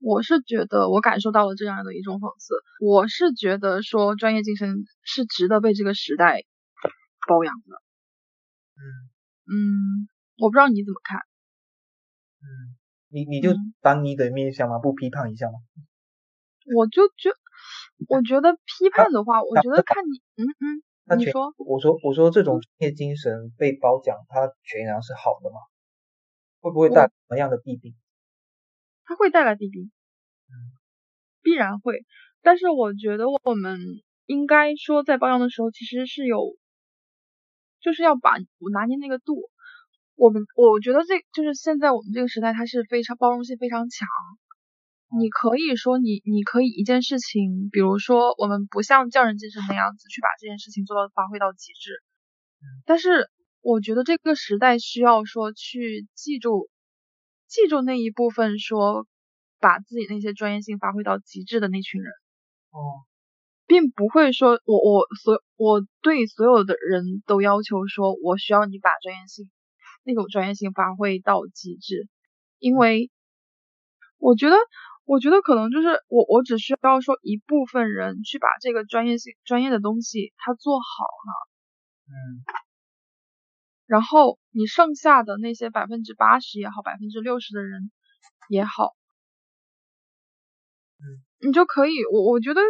[0.00, 6.42] 嗯，我是觉得我感受到了这样的一种讽刺，我是觉得说专业精神是值得被这个时代
[7.28, 7.76] 包养的。
[8.76, 9.10] 嗯
[9.48, 11.20] 嗯，我不知道你怎么看。
[12.40, 12.76] 嗯，
[13.08, 15.58] 你你就当你的面向吗，不批判一下吗？
[16.74, 17.30] 我就觉，
[18.08, 20.44] 我觉得批判的话，我觉得看你，嗯
[21.06, 25.56] 嗯，你说，我说我说这种专业精神被褒奖，它全然是好的吗？
[26.60, 27.94] 会不会带什么样的弊病？
[29.06, 30.52] 它会带来弊病，嗯，
[31.42, 32.04] 必然会。
[32.42, 33.80] 但是我觉得我们
[34.26, 36.56] 应该说在包养的时候，其实是有，
[37.80, 38.36] 就是要把
[38.72, 39.48] 拿捏那个度。
[40.16, 44.08] 我们我觉得这就是现在我们这个时代，它是非常包容性非常强。
[45.20, 52.02] 你可以说你你可以一件事情，比如说我们不像匠人精神那样子去把这件事情做到发挥到极致，
[52.84, 56.68] 但是我觉得这个时代需要说去记住
[57.56, 59.06] 记住那一部分说
[59.58, 62.12] 把自己那些专业性发挥到极致的那群人，
[62.70, 63.08] 哦，
[63.66, 69.50] 并不会说我我所我对所有的人都要求说我需要你把专业性
[70.04, 72.06] 那种专业性发挥到极致，
[72.58, 73.10] 因为
[74.18, 74.56] 我觉得。
[75.08, 81.30] 我觉得可能就是我，我只需要说一部分人去把这个专业性、专业的东西他做好了，
[82.10, 82.42] 嗯，
[83.86, 87.90] 然后你剩下的那些百分之八十也好，百分之六十的人
[88.48, 88.96] 也好，
[90.98, 92.60] 嗯，你就可以，我我觉得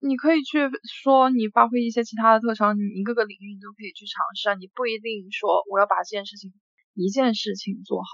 [0.00, 0.70] 你可以去
[1.02, 6.52] 说你发挥一些其他的特长，你各个个领域你都可以去尝试啊，你不一定说我要把这件事情
[6.94, 8.08] 一件事情做好。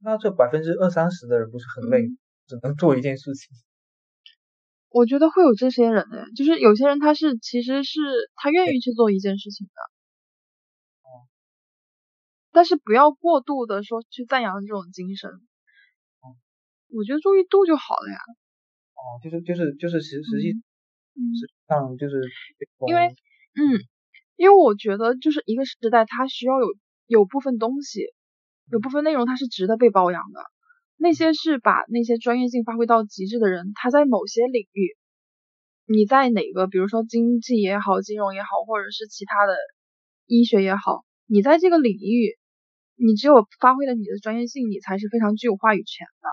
[0.00, 2.08] 那这百分之二三十的人不是很累？
[2.46, 3.54] 只能做一件事情，
[4.88, 8.00] 我觉得会有这些人哎，就是有些人他是其实是
[8.36, 9.92] 他愿意去做一件事情的，哦，
[12.52, 16.36] 但是不要过度的说去赞扬这种精神，哦，
[16.88, 18.18] 我觉得注意度就好了呀，
[18.94, 22.20] 哦，就是就是就是实实际实际上就是
[22.86, 23.08] 因为
[23.54, 23.80] 嗯，
[24.36, 26.66] 因为我觉得就是一个时代它需要有
[27.06, 28.06] 有部分东西，
[28.70, 30.40] 有部分内容它是值得被包养的。
[31.00, 34.96] 那些是把那些专业性发挥到极致的人，他在某些领域，
[35.86, 39.54] 你在哪个，比如说经济也好，金融也好，或者是其他的
[40.26, 42.38] 医学也好，你在这个领域，
[42.96, 46.28] 你只有发挥了你的专业性，你才是非常具有话语权的。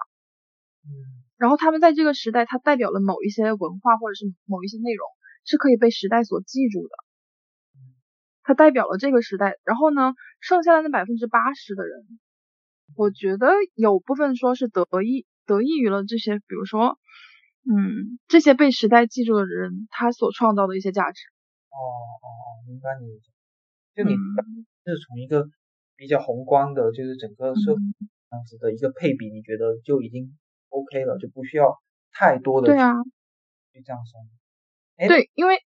[0.89, 1.21] 嗯。
[1.37, 5.05] 然后他们在这个时代，它代表了某一些文化或者是某一些内容，
[5.43, 6.95] 是可以被时代所记住的。
[8.41, 9.57] 它代表了这个时代。
[9.65, 12.05] 然后呢，剩下的那百分之八十的人。
[12.95, 16.97] 我觉得有部分说是得益得益于了这些，比如说，
[17.65, 21.21] 嗯，这些被时代记住的人，他所创造的一些价值。
[21.67, 23.19] 哦哦哦，明白你，
[23.95, 24.15] 就你
[24.93, 25.47] 是从一个
[25.95, 27.79] 比较宏观的，就是整个社会
[28.29, 30.37] 这样子的一个配比，你觉得就已经
[30.69, 31.79] OK 了，就不需要
[32.11, 32.93] 太多的对啊，
[33.73, 34.19] 去这样说。
[35.07, 35.57] 对，因为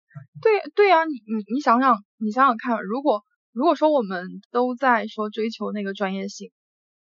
[0.42, 6.50] 对对啊，你你你想想，你想想看，如果如果说我们都在说追求那个专业性。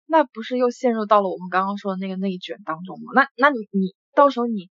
[0.10, 3.12] 那不是又陷入到了我们刚刚说的那个内卷当中吗？
[3.14, 4.72] 那那你你到时候你，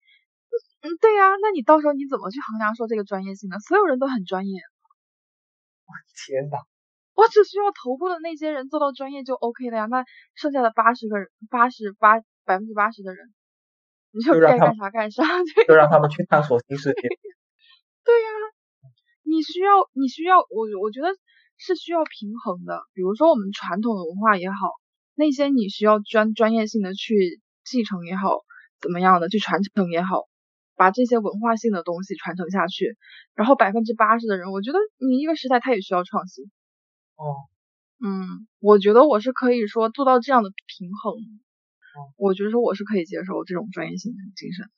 [0.81, 3.59] 嗯对呀，那你到时候你怎么去衡量说这个专业性呢？
[3.59, 4.61] 所有人都很专业。
[5.87, 6.59] 我 天呐，
[7.15, 9.87] 我只需要头部的那些人做到专业就 OK 了呀。
[9.87, 13.33] 那剩下的八十个人，八十八百分之八十的人，
[14.13, 15.23] 你就该干啥干啥，
[15.57, 17.09] 对就让他们去探索新世界。
[18.05, 18.29] 对呀，
[19.23, 21.09] 你需要你需要我我觉得
[21.57, 22.83] 是需要平衡的。
[22.93, 24.57] 比如说我们传统的文化也好。
[25.17, 28.41] 那些你需要专专业性的去继承也好，
[28.81, 30.25] 怎么样的去传承也好，
[30.75, 32.97] 把这些文化性的东西传承下去。
[33.37, 36.51] 然后百分之八十的人，我觉得你一个时代他也需要创新。
[37.17, 37.47] 哦，
[38.05, 41.15] 嗯，我觉得我是可以说做到这样的平衡。
[41.15, 44.73] 哦，我觉得说我是可以接受这种专业性的精神的。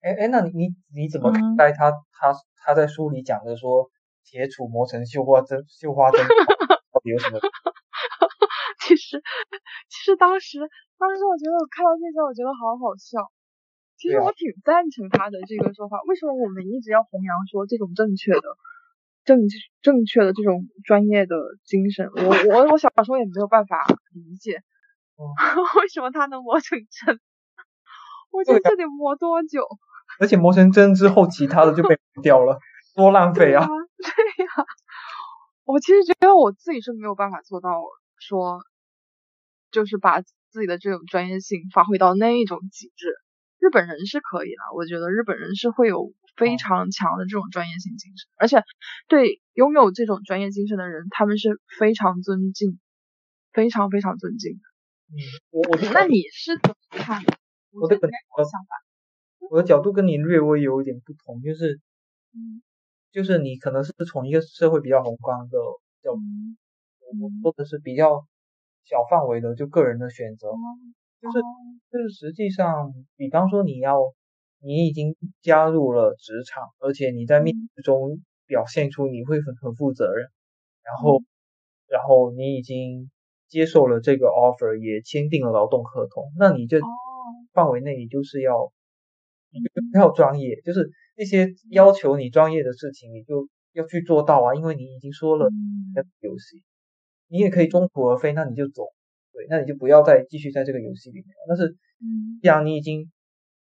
[0.00, 3.90] 哎哎，那你你你怎么看待他他他在书里讲的说
[4.24, 6.20] 铁杵磨成绣花针，绣花针
[6.92, 7.40] 到底有什么？
[8.80, 9.20] 其实，
[9.90, 10.58] 其实当时，
[10.96, 13.26] 当时我觉得我看到这些，我觉得好好笑。
[13.98, 15.98] 其实我挺赞成他的这个说法。
[16.06, 18.46] 为什么我们一直要弘扬说这种正确的、
[19.28, 19.40] 正
[19.82, 22.08] 正确的这种专业的精神？
[22.16, 24.62] 我我我小时候也没有办法理解，
[25.82, 27.20] 为什么他能磨成针？
[28.32, 29.60] 我觉得这得磨多久？
[30.18, 32.58] 而且磨成针之后，其他的就被掉了，
[32.96, 33.66] 多浪费啊！
[33.66, 34.50] 对呀，
[35.64, 37.82] 我其实觉得我自己是没有办法做到。
[38.20, 38.58] 说，
[39.70, 43.14] 就是把自己的这种专业性发挥到那一种极致。
[43.60, 48.62] 日本人是可以的，我觉得日本人是会有非常强的这种专业性精神，而且
[49.08, 52.78] 对拥有这种专业精神的人，他们是非常尊敬，
[53.52, 54.60] 非常非常尊敬的。
[55.10, 55.18] 嗯，
[55.50, 57.20] 我我那你是怎么看？
[57.72, 58.68] 我的本我想法，
[59.50, 61.80] 我的角度跟你略微有一点不同，就是，
[62.32, 62.62] 嗯，
[63.10, 65.58] 就是你可能是从一个社会比较宏观的
[66.04, 66.20] 角度，
[67.20, 68.24] 我说的是比较
[68.84, 70.48] 小范围的，就个人的选择，
[71.20, 71.40] 就是
[71.90, 73.98] 就是实际上，比方说你要。
[74.60, 80.28] 你已经加入了职场，而且你在面试中表现出你会很很负责任，
[80.82, 81.22] 然后，
[81.86, 83.10] 然后你已经
[83.48, 86.78] 接受了这个 offer，也签订了劳动合同，那你就
[87.52, 88.72] 范围内你就是要，
[89.50, 95.48] 你就要专业，就是那些要求你专业的事情，你就要去做到啊，因为你已经说了
[96.20, 96.62] 游戏，
[97.28, 98.84] 你也可以中途而废，那你就走，
[99.32, 101.46] 对，那你就不要再继续在这个游戏里面了。
[101.48, 101.76] 但是，
[102.42, 103.10] 既然你已经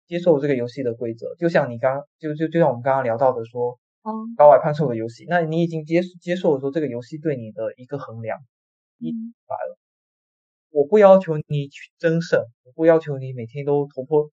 [0.08, 3.78] 接受这个游戏的规则，就像你刚就就就像我们刚刚聊到的说，
[4.38, 8.40] 高矮胖瘦的游戏，那你已经接接受了说这个游戏对你的一个衡量，
[9.00, 9.78] 一来了，
[10.72, 14.32] 我不要求你去争胜，我不要求你每天都突破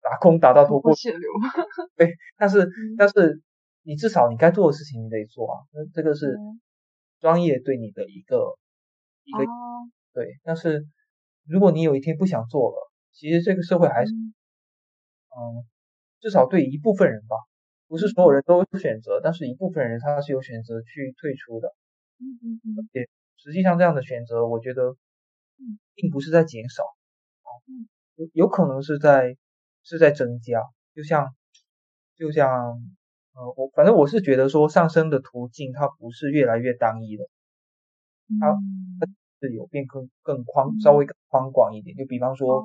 [0.00, 1.30] 打空打到突破血流，
[1.96, 3.42] 对，但是 但是
[3.82, 6.36] 你至少你该做的事情你得做啊，那这个是
[7.20, 8.56] 专业对你的一个
[9.24, 9.44] 一个
[10.14, 10.86] 对，但是
[11.44, 14.12] 如果你有一天不想做了，其实这个社会还是。
[15.36, 15.64] 嗯，
[16.20, 17.36] 至少对一部分人吧，
[17.88, 21.74] 不是所有人都有选择，但是一部分人他是有选择去退出的。
[22.20, 22.74] 嗯嗯嗯。
[22.78, 24.96] 而且实际上这样的选择，我觉得，
[25.94, 26.84] 并不是在减少，
[28.16, 29.36] 有有可能是在
[29.84, 30.62] 是在增加。
[30.94, 31.34] 就像
[32.16, 32.50] 就像
[33.34, 37.24] 呃，我反正我是觉得说上升的途径它不是越来越单一的，
[38.40, 38.52] 它
[39.00, 39.06] 它
[39.48, 41.96] 是有变更更宽，稍微更宽广一点。
[41.96, 42.64] 就比方说。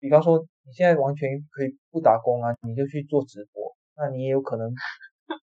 [0.00, 4.72] 比方说，你现在完全可以不打工啊，你就去做直播，那你也有可能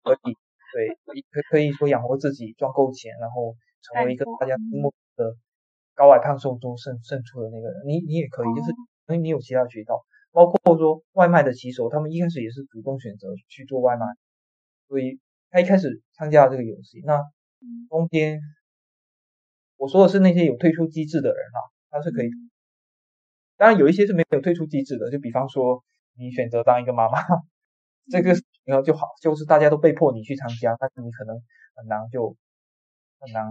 [0.04, 0.34] 可以
[0.74, 0.90] 对，
[1.32, 5.36] 可可以说养活自己，赚够钱，然后成为一个大家心目的
[5.94, 7.84] 高矮胖瘦中胜胜出的那个人。
[7.86, 14.08] 你你也可以，就是因为你有其他渠道，包括说外卖的骑手，他们一开始也是主动选择去做外卖，
[14.88, 15.20] 所以
[15.52, 17.02] 他一开始参加了这个游戏。
[17.06, 17.22] 那
[17.90, 18.42] 中间
[19.78, 21.60] 我说的是那些有退出机制的人啊，
[21.92, 22.30] 他是可以。
[23.58, 25.84] 当然有一些是没有退出机制的，就比方说
[26.16, 27.20] 你选择当一个妈妈，
[28.10, 31.36] 这个然后就好，就是大家都被迫你去参加，但是你可能
[31.76, 32.36] 很难就
[33.20, 33.46] 很难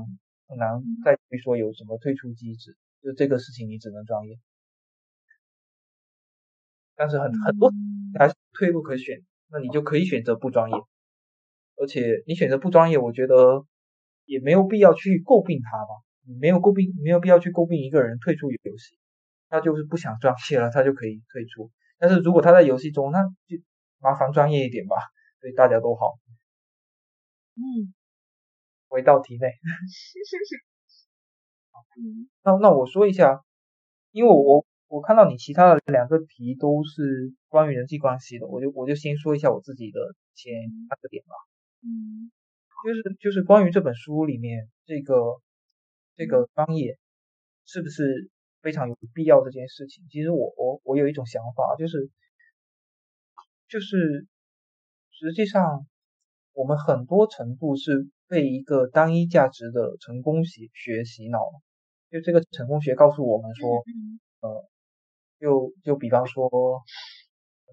[0.46, 4.38] 很难再去说有什么退出机制，就这个事情你只能专业。
[6.94, 7.72] 但是很很多
[8.18, 10.76] 还是退路可选，那你就可以选择不专业，
[11.76, 13.66] 而且你选择不专业，我觉得
[14.24, 15.90] 也没有必要去诟病他吧，
[16.40, 18.96] 没有诟病没有必要去诟病一个人退出游戏。
[19.48, 21.70] 他就是不想装卸了，他就可以退出。
[21.98, 23.56] 但是如果他在游戏中，那就
[24.00, 24.96] 麻烦专业一点吧，
[25.40, 26.18] 对大家都好。
[27.54, 27.94] 嗯，
[28.88, 29.48] 回到题内。
[32.42, 33.42] 那那我说一下，
[34.10, 40.00] 因为我我看到你其他的两个题都是关于人际关系的，我就我就先说一下我自己的
[40.34, 40.52] 前
[40.88, 41.34] 三个点吧。
[41.82, 42.30] 嗯，
[42.84, 45.40] 就是就是关于这本书里面这个
[46.16, 46.98] 这个专业
[47.64, 48.28] 是不是？
[48.66, 52.10] 非常有必要这件事情，其实我我我有一种想法，就是
[53.68, 54.26] 就是
[55.12, 55.86] 实际上
[56.52, 61.62] 我们很多程度是被一个单一价值的成功学学洗脑了。
[62.10, 63.84] 就这个成功学告诉我们说，
[64.40, 64.68] 呃，
[65.38, 66.48] 就就比方说，
[67.66, 67.72] 呃，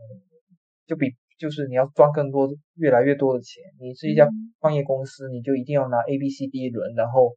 [0.85, 4.29] 就比就是你要赚更多、越来越多的钱，你是一家
[4.61, 7.35] 创业公司，你就一定要拿 A、B、C、D 轮，然后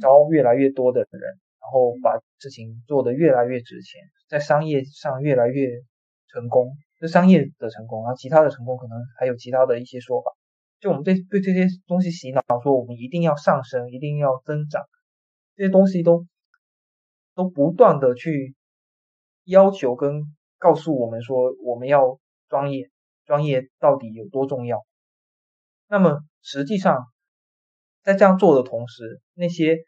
[0.00, 1.40] 招越来越多的人。
[1.66, 5.66] 然后把事情做得越来越值钱，在商业上越来越
[6.28, 10.30] 成功，这商业的成功，然后其他的成功可能还有其他的一些说法。
[10.78, 14.84] 就我们对对这些东西洗脑，说我们一定要上升，一定要增长，
[15.56, 16.24] 这些东西都
[17.34, 18.54] 都不断的去
[19.42, 20.22] 要求跟
[20.58, 22.88] 告诉我们说我们要专业，
[23.24, 24.86] 专业到底有多重要。
[25.88, 27.06] 那么实际上
[28.04, 29.78] 在这样做的同时，那些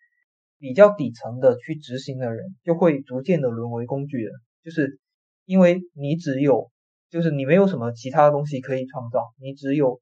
[0.59, 4.32] 比较底层的去执行的人，就会逐渐的沦为工具人，
[4.64, 4.98] 就是
[5.44, 6.70] 因为你只有，
[7.11, 10.00] 就是你没有什么其他的东西可以创造，你只有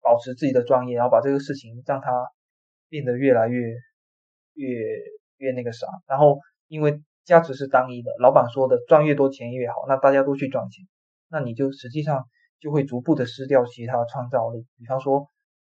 [0.00, 2.10] 保持自己的专业，然后把这个事情让它
[2.88, 3.60] 变得越来越
[4.54, 4.66] 越
[5.36, 6.38] 越那个啥，然后
[6.68, 10.86] 因为价值是单一的，老板说的赚越多钱越好，那大家都去赚钱，
[11.28, 12.24] 那你就实际上
[12.60, 15.28] 就会逐步的失掉其他的创造力，比方说。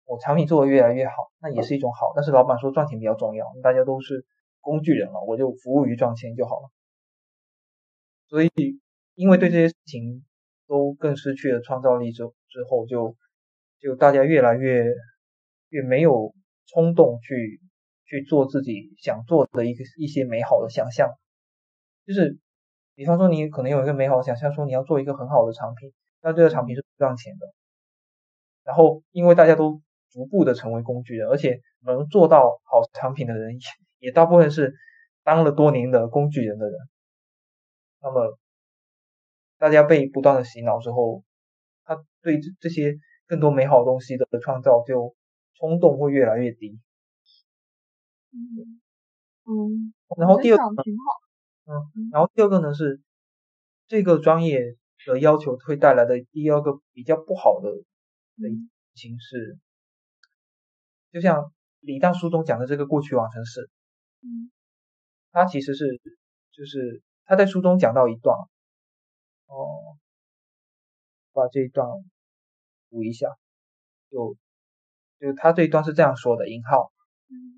[0.09, 2.13] 我产品做的越来越好，那也是一种好。
[2.17, 4.25] 但是老板说赚钱比较重要，大家都是
[4.63, 6.71] 工具人了，我就服务于赚钱就好了。
[8.27, 8.51] 所以，
[9.15, 10.25] 因为对这些事情
[10.67, 13.17] 都更失去了创造力之之后，就
[13.81, 14.87] 就大家越来越
[15.69, 16.35] 越没有
[16.67, 17.61] 冲动去
[18.07, 21.11] 去做自己想做的一个一些美好的想象，
[22.07, 22.39] 就是
[22.95, 25.93] 比方说你可能有一个美好的想象，说你要做一个很好的产品，
[26.23, 27.47] 那这个产品是不赚钱的，
[28.65, 29.81] 然后因为大家都
[30.11, 33.61] 逐步的成为工具人，而且能做到好产品的人也
[33.99, 34.75] 也大部分是
[35.23, 36.79] 当了多年的工具人的人，
[38.01, 38.39] 那么
[39.59, 41.25] 大家被不断的洗脑之后，
[41.85, 45.15] 他对这这些更多美好东西的创造就
[45.55, 46.79] 冲动会越来越低。
[48.31, 48.81] 嗯
[49.45, 50.83] 嗯，然后第二个，
[51.67, 53.01] 嗯，然后第二个呢是
[53.87, 58.49] 这个专业的要求会带来的第二个比较不好的的
[58.95, 59.59] 形式，
[61.13, 63.71] 就像李诞书中讲的这个过去往成式，
[64.23, 64.51] 嗯，
[65.33, 66.01] 他其实是
[66.53, 68.37] 就是他在书中讲到一段，
[69.47, 69.99] 哦，
[71.33, 71.89] 把这一段
[72.91, 73.29] 补一下，
[74.11, 74.37] 就
[75.21, 76.93] 就他这一段是这样说的：引号。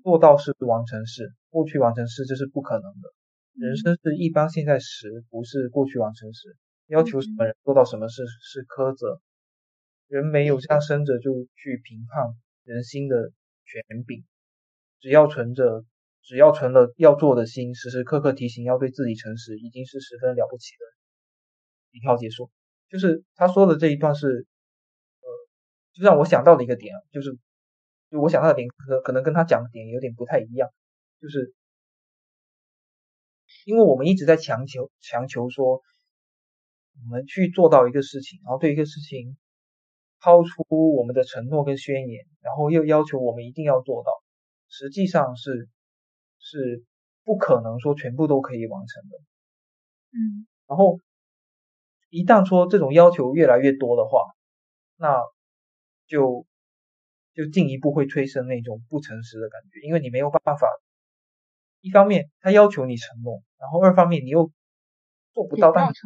[0.03, 3.13] 做到是完成式，过去完成式这是不可能的。
[3.53, 6.57] 人生是一般现在时，不是过去完成时。
[6.87, 9.21] 要求什么人做到什么事是苛责。
[10.07, 12.33] 人没有像生者就去评判
[12.63, 13.31] 人心的
[13.71, 14.25] 权柄。
[14.99, 15.85] 只要存着，
[16.21, 20.85] 只要存了要做的心，时时刻刻提醒要对自己诚实，已经是十分了不起的。
[21.91, 22.51] 一条结束，
[22.89, 24.27] 就是他说的这一段是，
[25.21, 25.29] 呃，
[25.93, 27.37] 就让我想到了一个点，就是。
[28.11, 30.69] 就我想到的点可可能跟他讲的点有点不太一样，
[31.21, 31.53] 就是
[33.63, 35.81] 因为我们一直在强求强求说
[37.05, 39.37] 我们去做到一个事情，然后对一个事情
[40.21, 40.63] 抛出
[40.95, 44.11] 我们的承诺跟宣言，然后又要求我们一定要做到，
[44.69, 45.67] 实际上是
[46.39, 46.85] 是
[47.25, 49.17] 不可能说全部都可以完成的。
[50.13, 50.99] 嗯，然后
[52.09, 54.21] 一旦说这种要求越来越多的话，
[54.95, 55.17] 那
[56.07, 56.45] 就。
[57.33, 60.67] 就进一步会催生那种不诚实的感觉，因为你没有办法，
[61.79, 64.51] 一方面他要求你承诺，然后二方面你又
[65.31, 66.01] 做不到，但你去，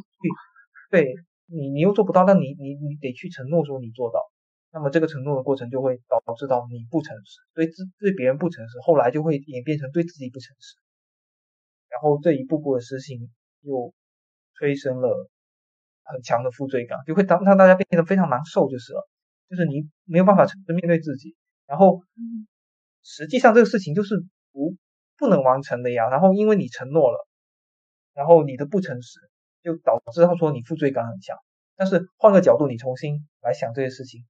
[0.92, 1.16] 对
[1.48, 4.20] 你你又做不到，那你你你得去承诺说你做到，
[4.72, 10.76] 那么这个承诺的过程就会导致到你不诚实，对自对别人不诚实，后来就会演变成对自己不诚实，
[11.90, 13.30] 然后这一步步的事情
[13.62, 13.94] 又
[14.58, 15.30] 催生了
[16.04, 19.08] 很强的负罪感，就会当让大家变得非常难受就是了。
[19.48, 21.36] 就是你没有办法诚实面对自己，
[21.68, 22.02] 然后
[23.04, 24.76] 实际上这个事情就是不
[25.18, 26.10] 不能完成的呀。
[26.10, 27.28] 然后因为你承诺了，
[28.16, 29.20] 然后你的不诚实
[29.66, 31.36] 就导致他说你负罪感很强。
[31.76, 34.24] 但是换个角度，你重新来想这些事情，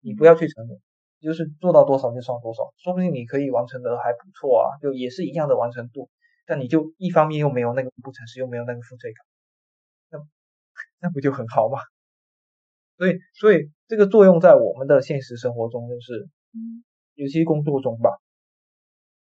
[0.00, 0.78] 你不要去承诺，
[1.20, 6.10] 就是做到多少就算多少，说不定你可以完成的还不错啊，就也是一样的完成度。
[6.44, 9.24] 但你就一方面又没有那个不诚实，又没有那个负罪感，
[10.10, 10.26] 那
[11.00, 11.78] 那不就很好吗？
[12.98, 16.28] 所以，所以这个作用在我们的现实生活中，就是，
[17.14, 18.10] 尤其工作中吧，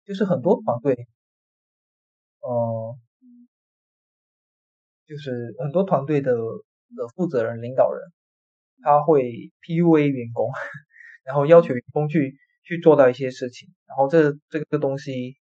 [0.06, 1.08] 就是很多团队，
[2.42, 2.98] 呃，
[5.08, 8.02] 就是很多团队的的负责人、领导人，
[8.84, 10.52] 他会 PUA 员工，
[11.24, 15.38] 然后要求员工去去做到一些事情，然后这这个东西，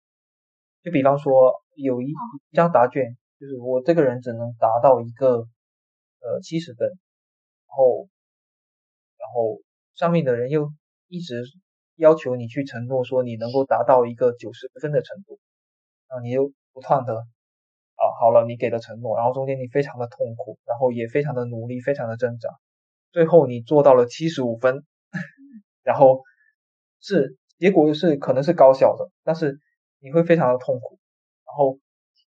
[0.84, 2.08] 就比方说有一
[2.50, 5.48] 一张答卷，就是我这个人只能达到一个
[6.20, 6.90] 呃七十分。
[7.74, 8.10] 然后，
[9.18, 9.62] 然后
[9.96, 10.74] 上面的人又
[11.08, 11.42] 一直
[11.96, 15.40] 要求你去承诺说你能够达到一个九十分的程度，
[16.08, 17.24] 啊，你又不断的
[18.02, 22.50] 啊，好了，你给了承诺，然后中间你非常的痛苦，然后也非常的努力，非常的挣扎，
[23.12, 24.84] 最后你做到了七十五分，
[25.84, 26.24] 然后
[27.00, 29.60] 是结果是可能是高效的，但是
[30.00, 30.98] 你会非常的痛苦，
[31.46, 31.80] 然后，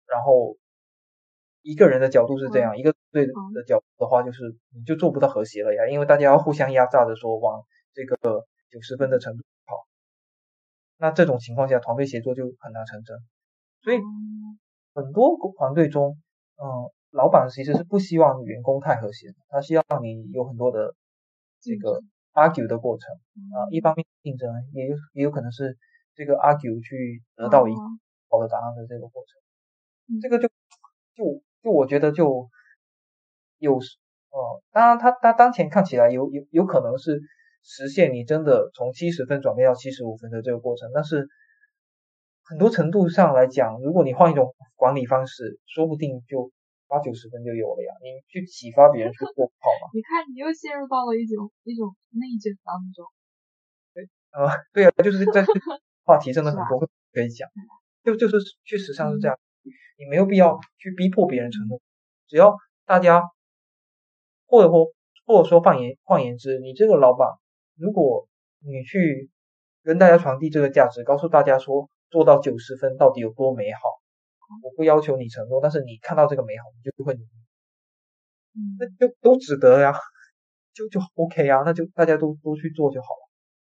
[0.07, 0.57] 然后。
[1.63, 3.33] 一个人的角度是这样，一个队的
[3.67, 7.63] 角度的话，就是你就做不到和谐了呀，因为大家要互相压榨着说往
[7.93, 8.17] 这个
[8.71, 9.87] 九十分的程度跑，
[10.97, 13.19] 那这种情况下团队协作就很难成真。
[13.83, 13.99] 所以
[15.03, 16.17] 很多团队中，
[16.57, 20.95] 嗯，老板其实是不希望员工太和谐的，他希望你有很多的
[21.61, 23.15] 这个 argue 的过程
[23.55, 25.77] 啊，一方面竞争，也有也有可能是
[26.15, 27.81] 这个 argue 去得到一个
[28.29, 30.49] 好的答案的这个过程，这个就
[31.15, 31.43] 就。
[31.61, 32.49] 就我觉得就
[33.59, 37.21] 有哦，当然他他当前看起来有有有可能是
[37.65, 41.27] 实现你真的从七十分转变到七十五分的这个过程，但是
[42.49, 46.51] 很多程度上来讲，如果你换一种管理方式，说不定就
[46.87, 47.93] 八九十分就有了呀。
[48.01, 49.91] 你去启发别人去做好吗？
[49.93, 53.05] 你看，你又陷入到了一种一种内卷当中。
[53.93, 55.45] 对，呃，对啊，就是在
[56.05, 57.47] 话题真的很多可以讲，
[58.03, 59.39] 就就是确实上是这样。
[59.99, 61.83] 你没有必要去逼迫别人承诺，
[62.29, 63.25] 只要大家，
[64.47, 64.87] 或者或
[65.27, 67.29] 或者说换言换言之，你这个老板，
[67.77, 68.27] 如果
[68.65, 69.29] 你去
[69.83, 73.81] 跟大家传递这个价值，告诉大家说做到九十分到底有多美好，
[74.63, 77.29] 我不要求你承诺，但是你看到这个美好，你就会努力，
[78.79, 79.93] 那就都值得呀，
[80.73, 83.29] 就就 OK 啊，那就大家都都去做就好了。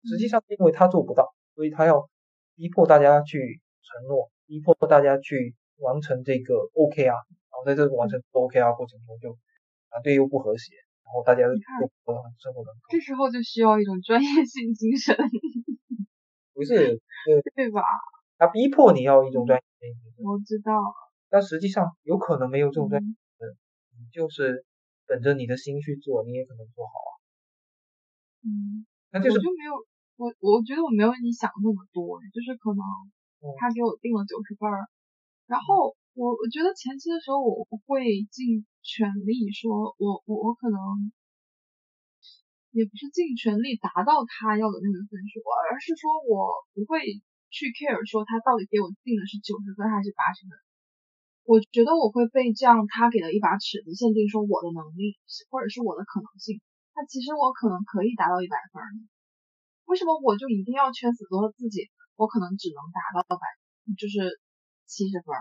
[0.09, 2.09] 实际上，因为他做不到，所以他要
[2.55, 7.15] 逼迫大家去承诺，逼迫大家去完成这个 OK 啊，
[7.51, 9.37] 然后在这个完成 OK 啊过程中，就
[9.89, 10.73] 团队又不和谐，
[11.03, 11.53] 然后大家都
[12.05, 12.71] 不很生活的。
[12.89, 15.17] 这时候就需要一种专业性精神。
[16.53, 17.01] 不是，
[17.55, 17.81] 对 吧？
[18.39, 19.63] 他逼迫你要一种专业。
[20.23, 20.71] 我知道。
[21.29, 23.07] 但实际上有可能没有这种专业
[23.99, 24.65] 你就是
[25.05, 27.11] 本着你的心去做，你也可能做好啊。
[28.47, 28.87] 嗯。
[29.11, 29.73] 那就是我就没有
[30.21, 32.81] 我我觉得我没有你想那么多，就是可能
[33.57, 34.69] 他给我定了九十分，
[35.47, 40.77] 然后我我觉得前期的时候我会尽全力说，我我我可能
[42.69, 47.01] 也不是尽全力达到他要的那个分数，而是说我不会
[47.49, 50.53] 去 care 说他到底给我定的是九十分还是八十分，
[51.49, 55.17] 我觉得我会被这样他给的一把尺子限定说我的能力
[55.49, 56.61] 或者是我的可能性。
[56.93, 58.81] 那其实我可能可以达到一百分，
[59.89, 61.89] 为什么我就一定要圈死做自己？
[62.19, 63.41] 我可能只能达到百，
[63.95, 64.37] 就是
[64.85, 65.31] 七十分。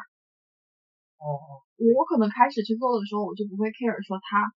[1.19, 1.67] 哦。
[1.77, 4.55] 我可能开始去做的时候，我就不会 care 说他，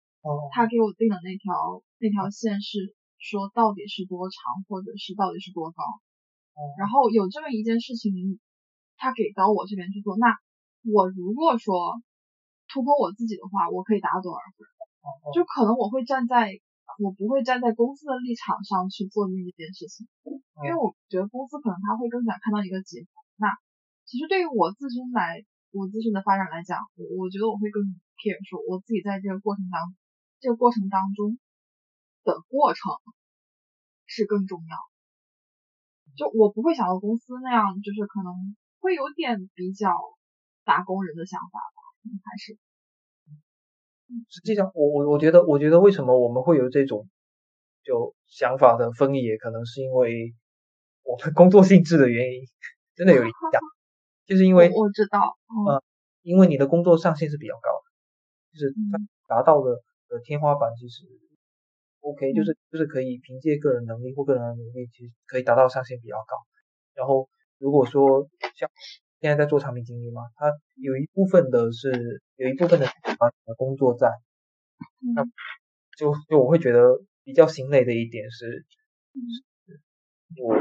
[0.53, 5.83] 他给我定的那条那条线是说到底是多长，或者是到底是多高。
[6.79, 8.41] 然后有这么一件事情，
[8.97, 10.37] 他给到我这边去做，那
[10.85, 12.01] 我如果说
[12.69, 15.33] 突破我自己的话，我可以达到多少分？
[15.33, 16.61] 就可能我会站在。
[16.99, 20.05] 我不会站在公司的立场上去做那一件事情，
[20.61, 23.09] 因为我觉得公司可能他会更想看到一个结果。
[23.37, 23.57] 那
[24.05, 25.41] 其实对于我自身来，
[25.71, 27.81] 我自身的发展来讲，我我觉得我会更
[28.21, 29.81] care 说我自己在这个过程当
[30.41, 31.39] 这个过程当中
[32.25, 32.83] 的过程
[34.05, 34.77] 是更重要。
[36.17, 38.33] 就我不会想到公司那样，就是可能
[38.81, 39.91] 会有点比较
[40.65, 41.79] 打工人的想法吧，
[42.25, 42.59] 还是。
[44.29, 47.09] 实际上，我我我觉得，我觉得为什么我们会有这种
[47.85, 50.35] 就想法的分野，可能是因为
[51.05, 52.43] 我们工作性质的原因，
[52.97, 53.61] 真的有影响。
[54.27, 55.37] 就是因为我知道，
[55.67, 55.83] 呃，
[56.23, 57.87] 因为你的工作上限是比较高的，
[58.53, 58.75] 就是
[59.27, 61.03] 它达到了的天花板其实
[62.01, 66.37] OK，就是就是可以凭借个人能力或个人的努力，其实可以达到上限比较高。
[66.95, 67.29] 然后
[67.59, 68.71] 如果说像
[69.21, 70.47] 现在在做产品经理嘛，他
[70.77, 72.87] 有一部分的是有一部分的
[73.57, 74.09] 工作在，
[75.15, 75.25] 那
[75.99, 78.65] 就就我会觉得比较心累的一点是，
[80.43, 80.57] 我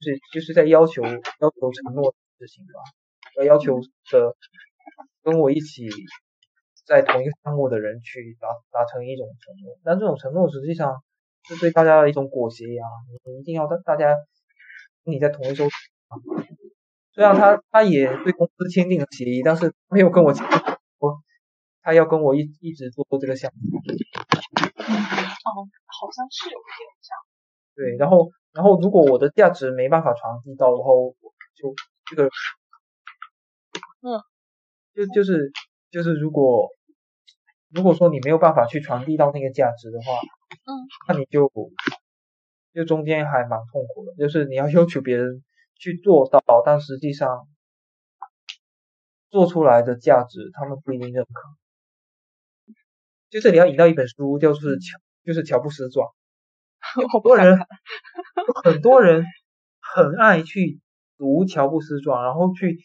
[0.00, 2.16] 就是就是在要求要求承诺的
[2.46, 2.72] 事情吧，
[3.36, 4.36] 要要求的
[5.22, 5.88] 跟我一起
[6.90, 11.04] 在同一个项目的人去达达成一种承诺，但这种承诺实际上
[11.46, 12.84] 是对大家的一种裹挟呀，
[13.24, 14.16] 你一定要大大家
[15.04, 15.68] 你在同一艘。
[17.12, 20.44] 虽然他他也对公司签订了协议，但是没有跟我签
[20.98, 21.22] 说
[21.80, 23.78] 他要跟我一一直做这个项目。
[24.82, 27.22] 哦，好像是有一点这样。
[27.76, 31.14] 对，然后然后如果我的价值没办法传递到，然后
[31.54, 31.72] 就
[32.06, 32.28] 这个，
[34.02, 34.18] 嗯，
[34.92, 35.52] 就就是
[35.92, 36.68] 就是如果
[37.72, 40.12] 如果说你没有办法去传递到那个价值的话，
[40.66, 40.68] 嗯，
[41.08, 41.50] 那你就
[42.72, 45.42] 就中间还蛮痛苦的，就是你要要求别人。
[45.82, 47.48] 去做到，但实际上
[49.30, 51.30] 做出来的价值他们不一定认可。
[53.30, 56.06] 就是你要引到一本书，就是乔，就是乔布斯传。
[57.10, 57.58] 好多人，
[58.62, 59.24] 很多人
[59.80, 60.80] 很爱去
[61.16, 62.78] 读乔布斯传，然后去，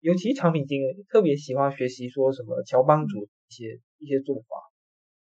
[0.00, 4.44] 尤其产品经理特别喜欢学习说什么乔帮主一些一些做法，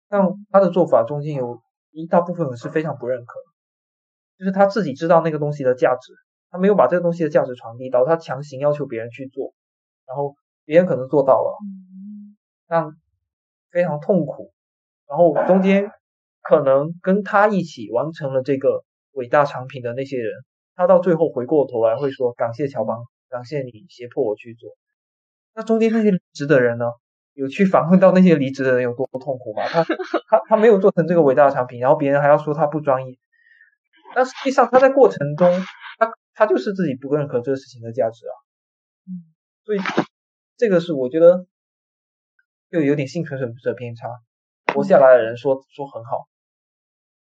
[0.09, 1.61] 但他的做法中间有
[1.91, 3.33] 一大部分是非常不认可，
[4.39, 6.13] 就是他自己知道那个东西的价值。
[6.53, 9.53] 他没有把这个东西的价值传递到，他强行要求别人去做，
[10.05, 11.57] 然后别人可能做到了，
[12.67, 12.91] 但
[13.69, 14.51] 非常痛苦，
[15.07, 15.89] 然后中间
[16.41, 20.43] 可能跟他一起完成了这个伟大产品的那些人，
[20.75, 24.71] 他到最后回过头来会说感谢乔帮，感谢你胁迫我去做。
[25.55, 26.83] 那中间那些离职的人呢？
[27.33, 29.67] 有去访问到那些离职的人有多痛苦吗？
[29.67, 33.17] 他他他没有做成这个伟大的产品，然后别人还要说他不专业，
[34.15, 35.61] 但实际上他在过程中。
[35.99, 38.33] 他他就是自己不认可这个事情的价值啊，
[39.05, 39.21] 嗯，
[39.63, 39.79] 所以
[40.57, 41.45] 这个是我觉得
[42.69, 44.07] 又有点幸存者偏差，
[44.73, 46.27] 活下来的人说说很好，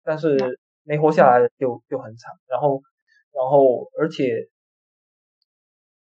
[0.05, 2.33] 但是没活下来就就很惨。
[2.47, 2.83] 然后
[3.33, 4.49] 然后而且，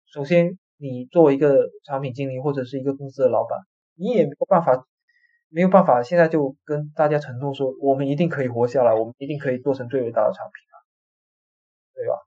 [0.08, 3.60] 首先你作为一个产品经理或者是一个公司的老板，
[3.96, 4.86] 你也没有办法，
[5.50, 10.76] 没有办法，现在就跟大家承诺说，我们一定可以活下来，我们一定可以做成最伟大的产品啊，
[11.94, 12.18] 对吧？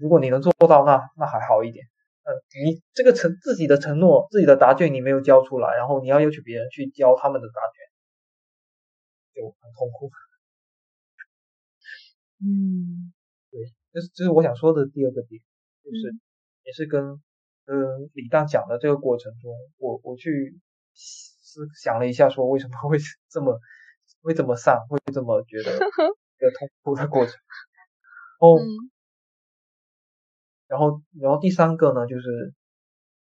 [0.00, 1.84] 如果你能做到，那那还好一点。
[2.24, 2.30] 嗯，
[2.64, 7.60] 你这个承自己的承诺、自己的答卷你没有交出来，然后你要要求别人去交他们的答
[9.34, 10.10] 卷，就很痛苦。
[12.44, 13.12] 嗯，
[13.50, 13.60] 对，
[13.92, 15.42] 这是这是我想说的第二个点，
[15.82, 16.14] 就是
[16.62, 17.20] 也是跟
[17.66, 20.60] 嗯李诞讲的这个过程中，我我去
[20.94, 22.98] 思想了一下，说为什么会
[23.30, 23.58] 这么
[24.22, 25.72] 会这么丧，会这么觉得
[26.38, 27.34] 一个痛苦的过程。
[28.40, 28.58] 哦。
[30.68, 32.54] 然后，然后第三个呢，就是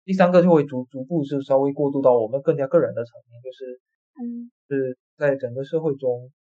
[0.05, 3.81] 第三个就会逐逐步是稍微过渡到我们更加个人的层面，就是，
[4.21, 6.31] 嗯，是在整个社会中，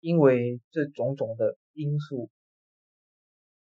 [0.00, 2.30] 因为这种种的因素，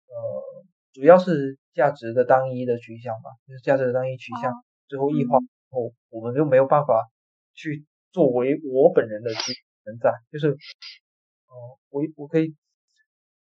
[0.08, 4.52] 呃，主要是价值的单一的取向吧，就是价值的单一取向
[4.88, 5.38] 最后异化
[5.70, 7.08] 后，我们就没有办法
[7.54, 10.52] 去作为我本人的存在，就是，
[11.46, 12.54] 哦，我我可以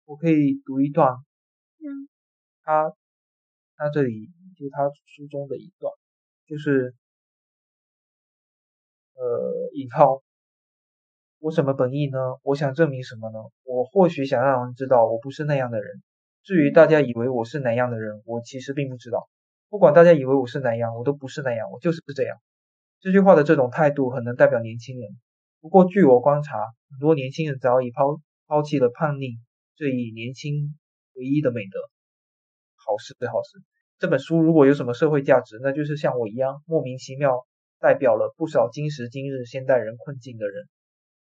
[0.05, 1.15] 我可以读一段，
[1.79, 2.09] 嗯。
[2.69, 2.93] 他
[3.77, 4.27] 他这里
[4.59, 5.93] 就他书中的一段，
[6.45, 6.97] 就是
[9.15, 10.21] 呃引号，
[11.39, 12.19] 我什么本意呢？
[12.43, 13.39] 我想证明什么呢？
[13.63, 16.03] 我或许想让人知道我不是那样的人。
[16.43, 19.29] 至于大家以为我是哪样的人，我其实并不知道。
[19.69, 22.39] 不管大家以为我是哪样，我都不是那样，我就是这样。
[23.01, 25.09] 这句话的这种态度很能代表年轻人。
[25.61, 26.57] 不过据我观察，
[26.91, 29.39] 很多年轻人早已抛抛弃了叛逆
[29.75, 30.79] 这一年轻
[31.15, 31.81] 唯一的美德。
[32.77, 33.63] 好事好事，
[33.99, 37.47] 这本书如果有什么社会价值，那就是像我一样莫名其妙
[37.81, 40.69] 代表了不少今时今日现代人困境的人。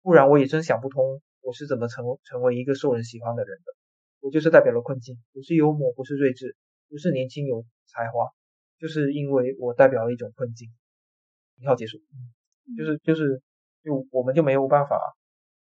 [0.03, 3.64] 不然我也真想不通，我是怎么成成为一个受人喜欢的人的。
[4.20, 6.57] 我就是代表了困境，不是幽默，不是睿智，
[6.88, 8.28] 不是年轻有才华，
[8.78, 10.70] 就是因为我代表了一种困境。
[11.57, 11.99] 一号结束，
[12.76, 13.41] 就是就是
[13.82, 15.16] 就我们就没有办法，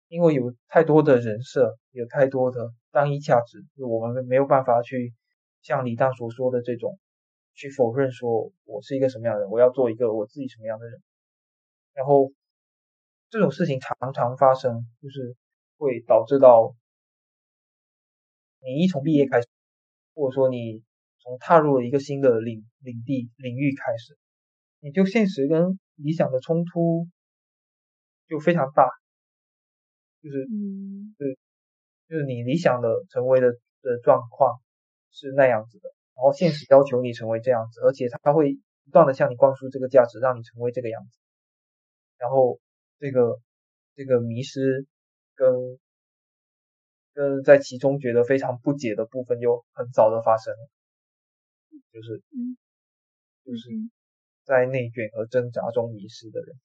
[0.09, 5.15] 因为有太多的人设，有太多的单一价值，就我们没有办法去。
[5.63, 6.99] 像李诞所说的这种，
[7.53, 11.03] 去否认说我是一个什么样的人，我要做一个我自己什么样的人，
[11.93, 12.33] 然后
[13.29, 15.37] 这种事情常常发生，就是
[15.77, 16.75] 会导致到
[18.63, 19.49] 你一从毕业开始，
[20.15, 20.83] 或者说你
[21.21, 24.19] 从踏入了一个新的领领地领域开始，
[24.81, 27.07] 你就现实跟理想的冲突
[28.29, 28.89] 就非常大，
[30.23, 31.39] 就是嗯，是
[32.09, 33.53] 就是你理想的成为的
[33.83, 34.61] 的状况。
[35.13, 38.55] 是那样子的，然后现实要求你成为这样子，而且他会
[38.85, 41.19] 不断的向你灌输这个价值，让你成为这个样子。
[42.17, 42.61] 然后
[43.01, 43.41] 这个
[43.97, 44.87] 这个迷失
[45.35, 45.53] 跟
[47.13, 50.69] 跟在其中觉得非常不解的部分就很早的发生了，
[51.93, 52.23] 就是
[53.45, 53.69] 就是
[54.45, 56.57] 在内卷和挣扎中迷失的人，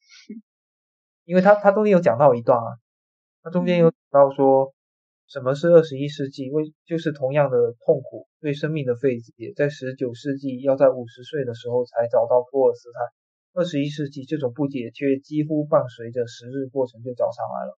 [1.24, 2.80] 因为他他中间有讲到一段啊，
[3.44, 4.74] 他中间有讲到说。
[5.28, 6.52] 什么是二十一世纪？
[6.52, 13.00] 为就是同样的痛苦，对生命的费解，在十九世纪要在五十岁的时候才找到托尔斯泰。
[13.60, 17.76] 二十一世纪这种不解却几乎伴随着时日过程就找上来了。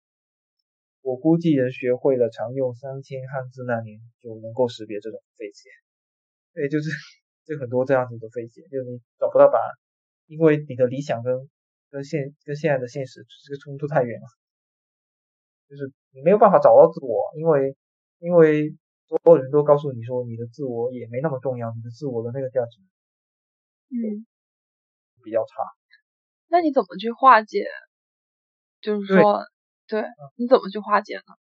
[1.04, 5.70] 我估计人学会了常用三千汉字那年就能够识别这种费解。
[6.56, 6.90] 对，就是
[7.46, 9.70] 就很多这样子的费解，就是你找不到答案，
[10.26, 11.50] 因为你的理想跟
[11.92, 14.28] 跟现跟现在的现实这个冲突太远了。
[15.70, 17.76] 就是你没有办法找到自我，因为
[18.20, 18.76] 因为
[19.08, 22.80] 所有人都告诉你说你的自我也没那么重要，你的自我的那个价值，
[23.90, 24.26] 嗯，
[25.24, 25.64] 比较差。
[26.48, 27.66] 那你怎么去化解？
[28.82, 29.44] 就是说，
[29.88, 30.04] 对，
[30.36, 31.34] 你怎么去化解呢？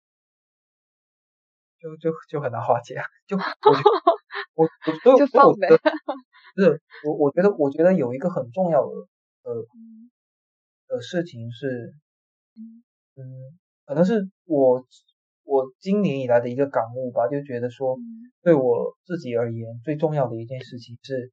[1.78, 2.96] 就就就很难化解，
[3.26, 3.36] 就
[4.54, 5.68] 我我我就放呗。
[6.56, 8.92] 不是我我觉得我觉得有一个很重要的
[9.42, 9.66] 呃
[10.88, 11.94] 的事情是，
[13.16, 13.58] 嗯。
[13.86, 14.82] 可能是我
[15.42, 17.98] 我今年以来的一个感悟吧，就觉得说，
[18.42, 21.30] 对我自己而言，最重要的一件事情是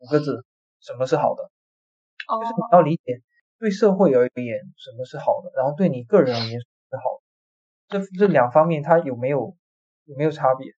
[0.00, 0.44] 五个字：
[0.80, 1.48] 什么是好的？
[2.26, 3.22] 就是你要理解，
[3.60, 6.66] 对社会而言什么是好的，然后对你个人而言是
[6.96, 8.00] 好的。
[8.00, 9.54] 这这两方面它有没有
[10.06, 10.72] 有没有差别？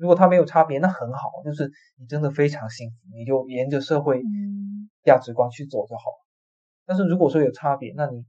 [0.00, 4.22] 如果它没有差别，那很好，就是你真的非常幸福，你就沿着社会
[5.04, 6.26] 价值观去走就好了。
[6.86, 8.24] 但是如果说有差别，那你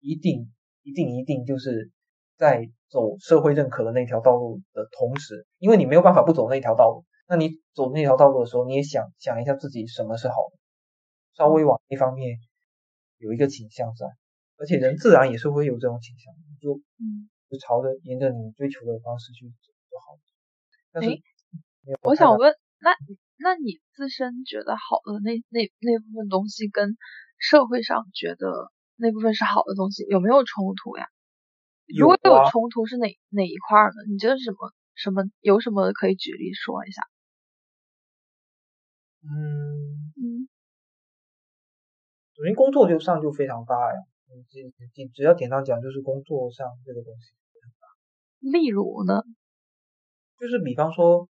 [0.00, 0.52] 一定
[0.82, 1.90] 一定一定就是。
[2.38, 10.58] 在走社会认可的那条道路的同时，因为你没有办法不走那条道路，那你走那条道路的时候，你也想想一下自己什么是好的，
[11.34, 12.36] 稍微往一方面
[13.16, 14.04] 有一个倾向在，
[14.58, 16.78] 而且人自然也是会有这种倾向，就
[17.48, 19.72] 就朝着沿着你追求的方式去走。
[20.96, 21.10] 但是，
[22.02, 22.96] 我想问，那
[23.36, 26.96] 那你自身觉得好的那那那部分东西，跟
[27.38, 31.06] 社会上觉得那部分是好的东西，有没有冲突呀？
[31.98, 34.08] 如果有冲突，是哪哪一块呢？
[34.10, 37.02] 你觉得什么什么有什么可以举例说一下？
[39.22, 40.48] 嗯嗯，
[42.36, 44.00] 首先工作就上就非常大呀，
[44.50, 44.62] 只
[44.94, 47.34] 只只要简单讲就是工作上这个东西。
[48.40, 49.22] 例如呢？
[50.38, 51.28] 就是比方说，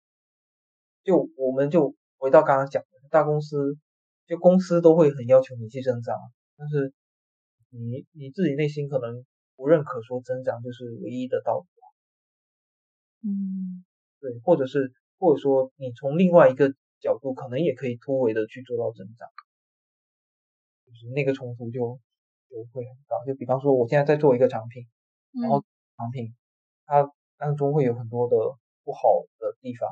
[1.03, 3.78] 就我们就回到刚刚讲的，大公司
[4.26, 6.16] 就公司都会很要求你去增长，
[6.58, 6.93] 但是
[7.70, 9.26] 你你自己内心可能
[9.56, 11.66] 不认可说增长就是唯一的道路。
[13.24, 13.84] 嗯，
[14.20, 16.74] 对，或者是或者说你从另外一个。
[17.01, 19.30] 角度可能也可以突围的去做到增长，
[20.88, 21.99] 就是那个冲突就
[22.49, 23.24] 就会很大。
[23.28, 24.88] 就比方说，我现在在做一个产品，
[25.34, 25.64] 然后
[25.97, 26.34] 产品
[26.86, 28.36] 它当中会有很多的
[28.86, 29.90] 不好的地方，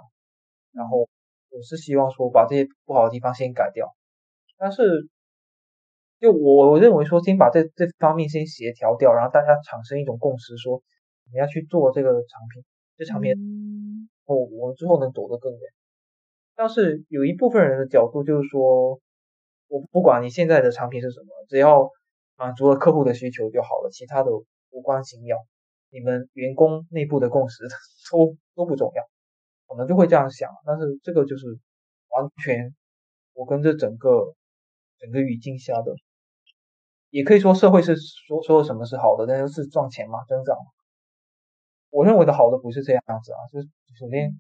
[0.72, 1.10] 然后
[1.50, 3.94] 我是希望说把这些不好的地方先改掉。
[4.58, 5.10] 但是
[6.20, 10.82] 就我我认为说，先把这这方面先协调掉，然后大家产生一种共识，说
[11.30, 12.64] 你要去做这个产品，
[12.96, 13.34] 这产品
[14.26, 15.62] 哦，我们之后能走得更远。
[16.56, 19.02] 但是有一部分人的角度就是说，
[19.68, 21.89] 我不管你现在的产品是什么，只要
[22.38, 24.32] 满足了客户的需求就好了，其他的
[24.70, 25.38] 无关紧要。
[25.89, 27.68] 你们员工内部的共识
[28.12, 29.04] 都都不重要，
[29.68, 30.49] 可能就会这样想。
[30.66, 31.45] 但是这个就是
[32.10, 32.74] 完全
[33.34, 34.34] 我跟这整个
[34.99, 35.93] 整个语境下的，
[37.10, 40.58] 也可以说社会是说说什么是好的，那就是赚钱嘛，增长。
[41.89, 43.68] 我认为的好的不是这样子啊，就是
[43.99, 44.32] 首先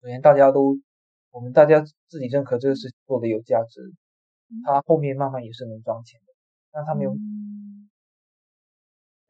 [0.00, 0.76] 首先大家都。
[1.34, 3.80] 我们大家自己认可这个事情做的有价值，
[4.66, 6.26] 他后面慢慢也是能赚钱的。
[6.70, 7.16] 但他没有，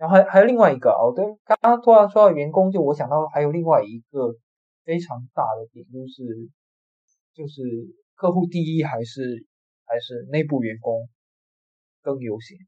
[0.03, 4.34] 然后还还有另外一个哦，对，刚刚突然说到员工，就我想到还有另外一个
[4.82, 6.50] 非常大的点，就是
[7.32, 7.62] 就是
[8.16, 9.46] 客户第一还是
[9.86, 11.09] 还是内部员工
[12.00, 12.59] 更优先。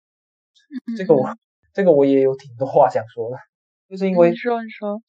[0.97, 1.29] 这个我
[1.73, 3.37] 这个我也有挺多话想说的，
[3.89, 5.03] 就是因为你说你说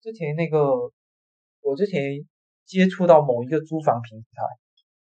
[0.00, 0.74] 之前那个
[1.60, 2.26] 我之前。
[2.68, 4.44] 接触到某一个租房平台，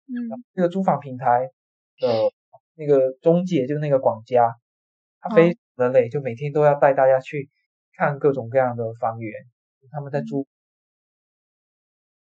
[0.08, 1.48] 嗯，这个租房平台
[1.98, 2.30] 的
[2.76, 4.54] 那个中介就那个管家，
[5.24, 7.50] 他非常的累，就每天都要带大家去
[7.94, 9.32] 看各种各样的房源，
[9.90, 10.46] 他们在租，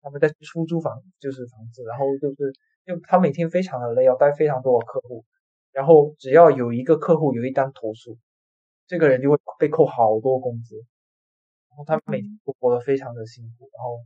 [0.01, 2.53] 他们在出租房就是房子，然后就是
[2.85, 5.25] 就他每天非常的累，要带非常多的客户，
[5.71, 8.19] 然后只要有一个客户有一单投诉，
[8.85, 10.75] 这个人就会被扣好多工资，
[11.69, 14.05] 然后他每天都活得非常的辛苦，然后。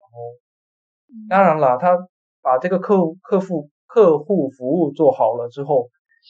[0.00, 0.18] 然后，
[1.28, 2.08] 当然了，他
[2.42, 5.88] 把这个客户客户客户服务做好了之后，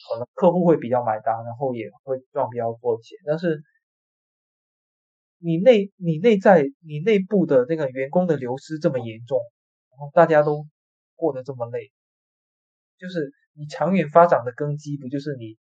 [0.09, 3.17] 可能客户会比较买单，然后也会赚比较多钱。
[3.25, 3.61] 但是
[5.39, 9.39] 你内你内在你内部的那个员工的流失这么严重，
[9.91, 10.65] 然后大家都
[11.15, 11.91] 过得这么累，
[12.97, 15.57] 就是你长远发展的根基不就是你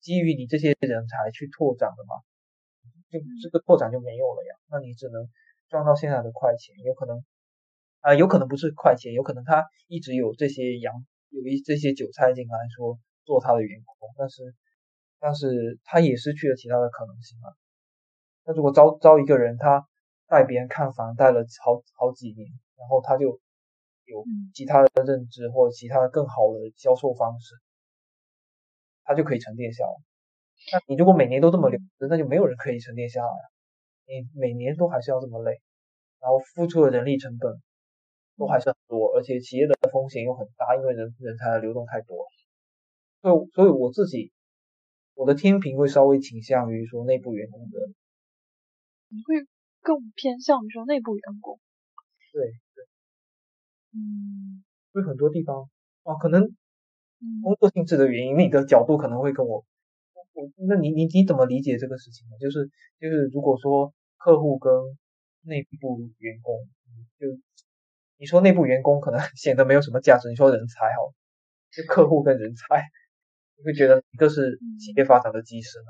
[0.00, 2.16] 基于你这些人才去拓展的吗？
[3.10, 5.28] 就这个拓展就没有了呀，那你只能
[5.68, 7.24] 赚到现在的快钱，有可能。
[8.00, 14.54] 啊，有可能不是快钱，有可能他一直有这些羊，有一这些韭菜进来说做他的员工，但是
[15.18, 17.48] 但是他也失去了其他的可能性啊。
[18.44, 19.86] 那如果招招一个人，他
[20.26, 23.40] 带别人看房带了好好几年，然后他就
[24.04, 27.54] 有其他的认知或者其他的更好的销售方式，
[29.04, 29.92] 他就可以沉淀下来。
[30.72, 33.52] 那你如果每年都这么流失，那就没有人可以沉淀下来了。
[34.06, 35.60] 你每年都还是要这么累，
[36.20, 37.60] 然后付出的人力成本。
[38.38, 42.26] 都还是很多，而且企业的风险又很大，因为人人才的流动太多。
[43.22, 44.32] 所以，所以我自己
[45.14, 47.92] 我的天平会稍微倾向于说内部员工的。
[49.10, 49.46] 你会
[49.82, 51.58] 更偏向于说内部员工？
[52.32, 52.42] 对
[52.74, 52.86] 对。
[53.94, 54.64] 嗯。
[54.92, 55.68] 会很多地方
[56.04, 56.54] 啊，可能
[57.42, 59.64] 工作性质的原因，你的角度可能会跟我
[60.34, 62.36] 我那你你你怎么理解这个事情呢？
[62.40, 62.70] 就是
[63.00, 64.72] 就是如果说客户跟
[65.42, 66.54] 内部员工
[67.18, 67.26] 就。
[68.18, 70.28] 你说内部员工可能 显得没有什么价值。
[70.30, 71.02] 你说人才哈，
[71.72, 72.84] 就客户跟人才，
[73.62, 75.86] 你会觉得一个是企业发展的基石呢？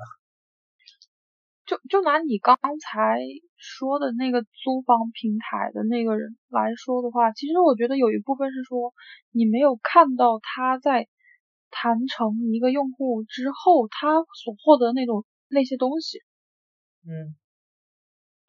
[1.65, 3.17] 就就拿你刚才
[3.57, 8.93] 说的那个租房平台的那个人来说的话，其实我觉得有一部分是说
[9.31, 11.07] 你没有看到他在
[11.71, 16.19] 谈成一个用户之后，他所获得那种那些东西。
[17.07, 17.33] 嗯，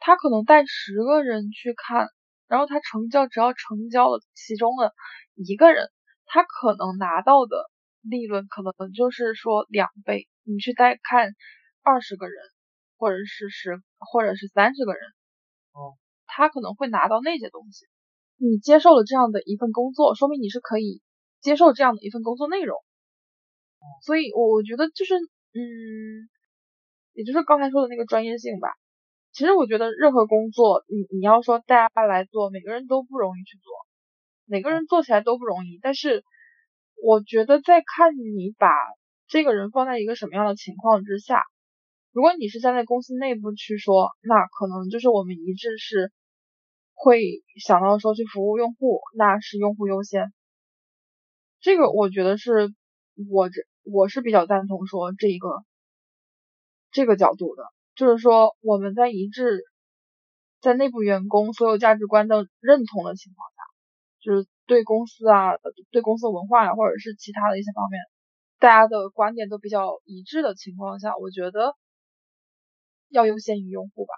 [0.00, 2.08] 他可能带十个人去看。
[2.46, 4.92] 然后他成交，只要成交了其中的
[5.34, 5.90] 一个人，
[6.26, 7.70] 他可能拿到的
[8.08, 10.28] 利润可能就是说两倍。
[10.44, 11.30] 你去再看
[11.82, 12.36] 二十个人，
[12.98, 15.00] 或者是十，或者是三十个人，
[15.72, 15.96] 哦，
[16.26, 17.86] 他可能会拿到那些东西。
[18.36, 21.00] 你接受了这样的一份工作，说明你是可以
[21.40, 22.78] 接受这样的一份工作内容。
[24.02, 26.28] 所以我我觉得就是嗯，
[27.12, 28.68] 也就是刚才说的那个专业性吧。
[29.32, 33.72] 其实我觉得任何工作，你你要说大家来做，每个人都不容易去做，
[34.44, 35.78] 每个人做起来都不容易。
[35.82, 36.24] 但是
[37.04, 38.70] 我觉得在看你把
[39.26, 41.42] 这个人放在一个什么样的情况之下，
[42.12, 46.10] 如果你是站在公司内部去说，那可能就是我们一致是
[46.94, 50.32] 会想到说去服务用户，那是用户优先。
[51.60, 52.72] 这个我觉得是
[53.30, 55.62] 我这我是比较赞同说这一个
[56.90, 57.64] 这个角度的。
[57.94, 59.62] 就是说，我们在一致
[60.62, 63.46] 在内部员工所有价值观的认同的情况，
[64.24, 65.52] 就是对公司啊、
[65.90, 68.00] 对公司文化呀，或者是其他的一些方面，
[68.58, 71.76] 大家的观点都比较一致的情况下，我觉得
[73.10, 74.14] 要优先于用户吧。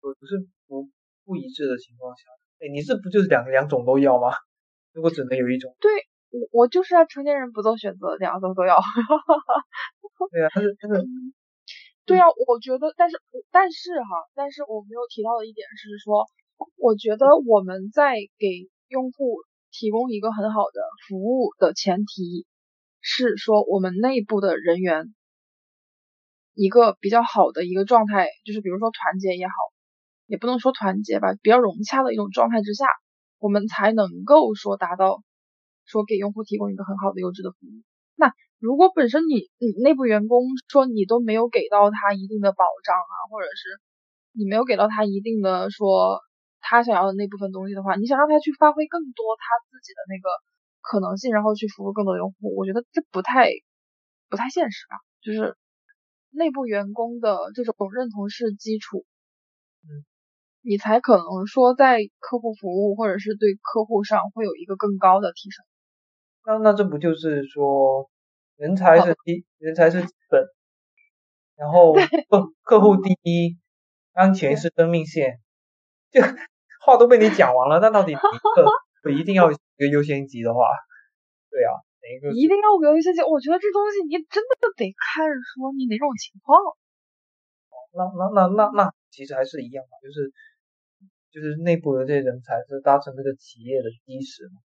[0.00, 0.88] 不不是不
[1.24, 2.22] 不一致的情况下，
[2.60, 4.30] 哎，你这不就是两两种都要吗？
[4.92, 5.90] 如果只能有一种，对
[6.30, 8.78] 我我就是要成年人不做选择，两种都要。
[10.30, 11.02] 对啊，但是但是，
[12.04, 13.20] 对啊，我觉得，但是
[13.50, 16.26] 但是哈，但是我没有提到的一点是说，
[16.76, 19.38] 我觉得我们在给用户
[19.70, 22.46] 提供一个很好的服务的前提
[23.00, 25.14] 是说，我们内部的人员
[26.54, 29.54] 一个比较好的一个状态，就是比如说团结也好，
[30.26, 32.86] 也不能说团结吧，比较融洽的一种状态之下，
[33.38, 35.22] 我们才能够说达到
[35.84, 37.82] 说给用户提供一个很好的优质的服务。
[38.14, 43.80] 那如果本身你你内部员工说你都没有给到他一定的保障啊，或者是
[44.32, 46.20] 你没有给到他一定的说
[46.64, 50.28] 他想要的那部分东西的话，你想让他去发挥更多他自己的那个
[50.80, 53.50] 可能性，然后去服务更多用户，我觉得这不太
[54.30, 54.96] 不太现实吧？
[55.20, 55.56] 就是
[56.30, 59.04] 内部员工的这种认同是基础，
[59.84, 60.04] 嗯，
[60.62, 65.64] 你才可能说在客户服务或者是对客户上会有一个更高的提升。
[66.46, 68.10] 那那这不就是说，
[68.56, 70.42] 人才是第人才是基本，
[71.56, 73.58] 然 后客客户第一，
[74.12, 75.40] 安全是生命线，
[76.12, 76.20] 这
[76.84, 77.80] 话都被你讲完了。
[77.80, 78.68] 那到底哪个
[79.04, 80.60] 我一定要一个优先级的话，
[81.50, 81.72] 对啊，
[82.02, 83.22] 哪一个一定要个优先级？
[83.22, 86.58] 我觉得这东西你真的得看说你哪种情况。
[87.96, 90.32] 那那那那那其实还是一样嘛，就是
[91.30, 94.60] 就是内部的这些人才是搭乘这个企业的基石嘛。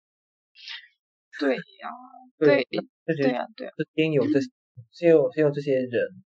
[1.38, 1.90] 对呀，
[2.38, 2.66] 对，
[3.04, 4.40] 对呀，对，是先有这，
[4.92, 6.22] 先有先有这些人，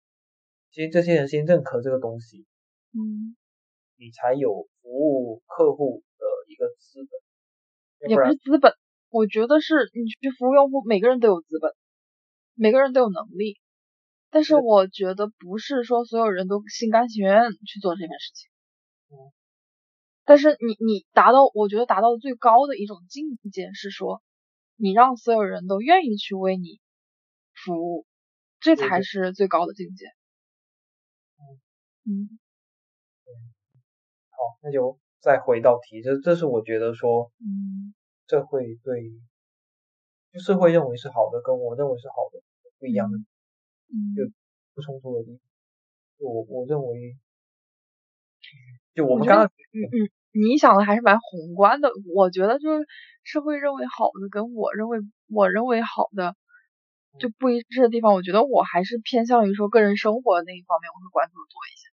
[0.70, 2.46] 先这些人先认可这个东西，
[2.92, 3.36] 嗯，
[3.98, 8.72] 你才有服务客户的一个资本，也不是资本，
[9.10, 11.72] 我觉得是你去服务用户，每个人都有资本，
[12.54, 13.58] 每个人都有能力，
[14.30, 18.50] 但是我觉得不是说所有人都心甘情愿去做这件事情，
[19.10, 19.32] 嗯，
[20.24, 24.22] 但是你你达到，我觉得达到最高的一种境界是说。
[24.76, 26.80] 你让所有人都愿意去为你
[27.52, 28.06] 服务，
[28.58, 30.06] 这才是最高的境界。
[32.04, 32.40] 嗯
[34.36, 37.94] 好，那就再回到题，这这是我觉得说，嗯，
[38.26, 39.10] 这会对，
[40.32, 42.42] 就社会认为是好的，跟我认为是好的
[42.78, 43.18] 不一样的，
[43.88, 44.32] 嗯，就
[44.74, 45.40] 不冲突的地方。
[46.18, 47.16] 我我认为，
[48.94, 50.10] 就我们刚刚，嗯嗯。
[50.36, 52.84] 你想的还是蛮宏观的，我觉得就是
[53.22, 56.34] 社会认为好的跟我认为我认为好的
[57.20, 61.86] 就不一致的地方，我觉得我还是偏向于说个人生活那一方面，我会关注的多一些。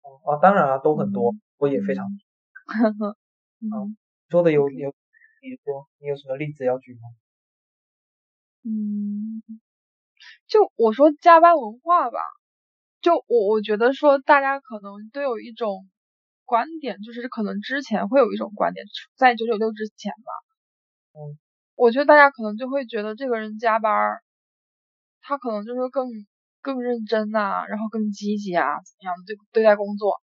[0.00, 2.06] 哦啊，当然啊，都很多，我也非常。
[3.60, 3.96] 嗯，
[4.30, 4.90] 说的有有，
[5.40, 7.00] 比如说你有什么例子要举吗？
[8.64, 9.42] 嗯，
[10.48, 12.18] 就我说加班文化吧，
[13.02, 15.88] 就我我觉得说大家可能都有一种。
[16.46, 18.84] 观点就是可能之前会有一种观点，
[19.16, 20.32] 在九九六之前吧，
[21.14, 21.38] 嗯，
[21.76, 23.92] 我觉得大家可能就会觉得这个人加班，
[25.22, 26.08] 他可能就是更
[26.60, 30.20] 更认真呐，然后更积极啊，怎么样的对对待工作，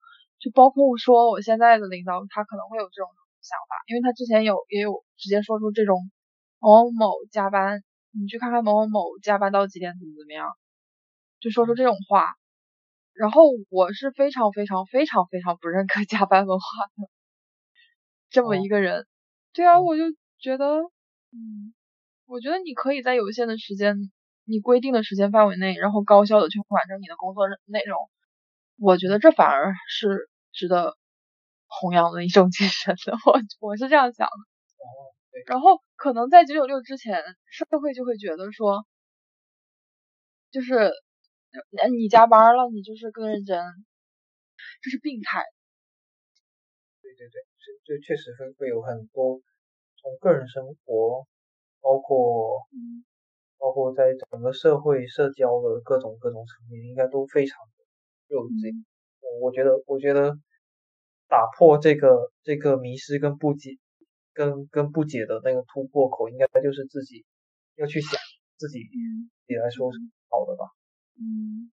[0.42, 3.06] 就包括说我现在的领导，他可能会有这种
[3.40, 6.10] 想法，因为他之前有也有直接说出这种
[6.58, 7.80] 某某某加班，
[8.10, 10.50] 你去看看某某某加班到几点怎么怎么样，
[11.38, 12.34] 就说出这种话。
[13.14, 16.64] 然后我是非常非常非常非常不认可加班文化
[16.96, 17.08] 的
[18.30, 19.06] 这么一个人。
[19.52, 20.04] 对啊，我就
[20.40, 20.64] 觉得，
[21.30, 21.74] 嗯，
[22.26, 24.10] 我觉得你可以在有限的时间，
[24.44, 27.98] 你规定的时间范围内，然后高效的去完成你的工作内容。
[28.78, 30.96] 我觉得这反而是值得
[31.66, 33.12] 弘扬的一种精神的。
[33.60, 34.34] 我我是这样想的。
[35.46, 38.84] 然后可能在九九六之前，社会就会觉得说，
[40.52, 40.92] 就是。
[41.68, 43.60] 那你加班了，你就是更认真，
[44.80, 45.44] 这是病态。
[47.02, 47.44] 对对对，
[47.84, 49.42] 就确实会会有很多
[50.00, 51.26] 从个人生活
[51.82, 52.66] 包括
[53.58, 57.84] 包括在整个社会社交的各种各种层面，应该都非常的。
[59.40, 60.36] 我觉得，我觉得
[61.28, 63.78] 打破这个这个迷失跟不解
[64.34, 67.24] 跟跟不解的那个突破口，应该就是自己
[67.76, 68.20] 要去想
[68.58, 68.80] 自己
[69.46, 70.66] 你来说是好的吧。
[71.16, 71.70] 嗯，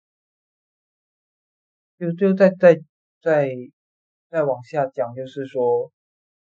[1.99, 2.81] 就就再再
[3.21, 3.51] 再
[4.31, 5.93] 再往下讲，就是说，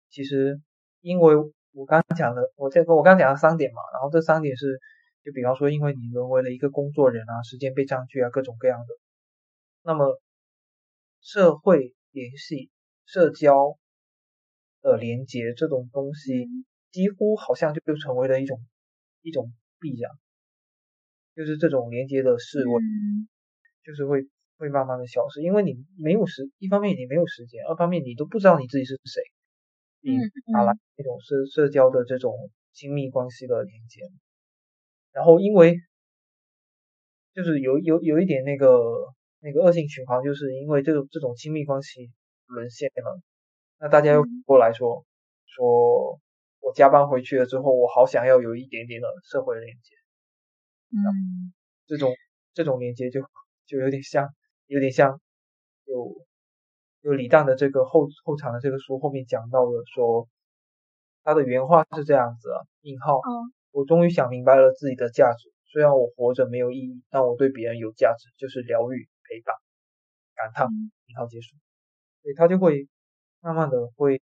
[0.08, 0.60] 其实
[1.00, 1.36] 因为
[1.72, 4.78] 我刚刚讲的，我这个我刚刚讲了三点嘛，然后这三点是，
[5.24, 8.86] 就比方说，因为你沦为了一个工作人啊，时间被占据啊，各种各样的，
[9.82, 10.20] 那么。
[11.20, 12.70] 社会联系、
[13.04, 13.78] 社交
[14.80, 16.48] 的连接这种东西，
[16.90, 18.58] 几乎好像就就成为了一种
[19.22, 20.10] 一种必然，
[21.36, 22.78] 就是这种连接的事物，
[23.84, 29.22] 就是会会慢慢的消失，因为你没有时，一方面你没有时间，二方面你都不知道你自己是谁，
[30.00, 30.16] 你
[30.52, 34.00] 哪来那种社社交的这种亲密关系的连接？
[35.12, 35.76] 然后因为
[37.34, 39.12] 就是有有有一点那个。
[39.40, 42.10] 那个恶性循环，就是因为这种这种亲密关系
[42.46, 43.20] 沦陷了，
[43.78, 45.04] 那大家又过来说，
[45.46, 46.20] 说
[46.60, 49.96] 我加班回去了之后，我好想要有一点点的社会连接，
[50.92, 51.52] 嗯，
[51.86, 52.12] 这种
[52.52, 53.22] 这种连接就
[53.66, 54.28] 就有点像，
[54.66, 55.20] 有点像，
[55.84, 56.26] 有
[57.00, 60.28] 有李诞的这个后后场的这个书后面讲到的说，
[61.24, 63.20] 他的原话是这样子啊，引号，
[63.72, 69.08] 我终于想明白了自己的价值，虽然我活着没有意义，但我对别人有价值，就是疗愈。
[69.30, 69.54] 陪伴，
[70.34, 70.66] 感叹，
[71.06, 71.54] 引号结束，
[72.20, 72.88] 所以他就会
[73.38, 74.20] 慢慢的会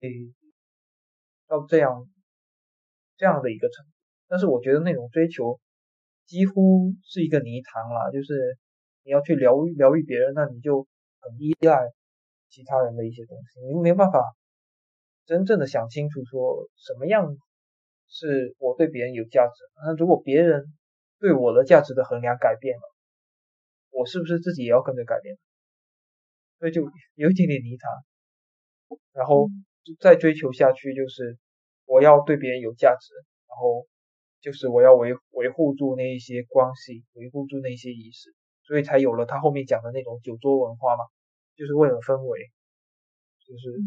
[1.48, 2.10] 到这样
[3.16, 3.92] 这样的一个程度。
[4.28, 5.62] 但是我觉得那种追求
[6.26, 8.58] 几乎是一个泥潭了，就是
[9.04, 10.86] 你要去疗愈疗愈别人，那你就
[11.22, 11.88] 很依赖
[12.50, 14.22] 其他人的一些东西，你没办法
[15.26, 17.38] 真正的想清楚说什么样
[18.10, 19.64] 是我对别人有价值。
[19.86, 20.66] 那如果别人
[21.20, 22.97] 对我的价值的衡量改变了。
[23.98, 25.40] 我是不是自己也要跟着改变？
[26.60, 26.84] 所以就
[27.16, 27.90] 有一点点泥潭，
[29.14, 29.50] 然后
[30.00, 31.38] 再追求下去，就是
[31.86, 33.14] 我要对别人有价值，
[33.48, 33.88] 然后
[34.40, 41.06] 就是我要维维护住那一些关系，维护住那些仪式，所以才有了他后面讲的那种酒桌文化嘛，
[41.56, 42.52] 就是为了氛围，
[43.46, 43.82] 就是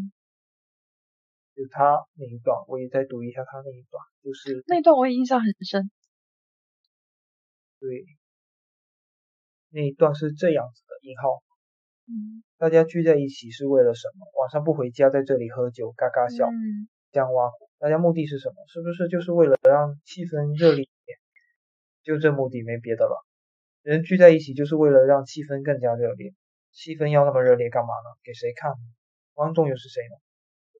[1.55, 5.89] 就他那一段，我也再读一下他那一段，就是那段我也印象很深，
[7.79, 8.05] 对。
[9.73, 11.41] 那一段是这样子的：一号，
[12.07, 14.27] 嗯，大家聚在一起是为了什么？
[14.41, 16.45] 晚上不回家，在这里喝酒，嘎嘎笑，
[17.11, 18.55] 这样挖苦，大家目的是什么？
[18.67, 21.17] 是不是就是为了让气氛热烈一点？
[22.03, 23.25] 就这目的，没别的了。
[23.81, 26.33] 人聚在一起就是为了让气氛更加热烈。
[26.73, 28.09] 气氛要那么热烈干嘛呢？
[28.25, 28.73] 给谁看？
[29.33, 30.17] 观众又是谁呢？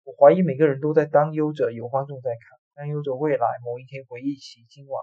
[0.03, 5.01] 我怀疑每个人都在担忧着有观众在看，担忧着未来某一天回忆起今晚，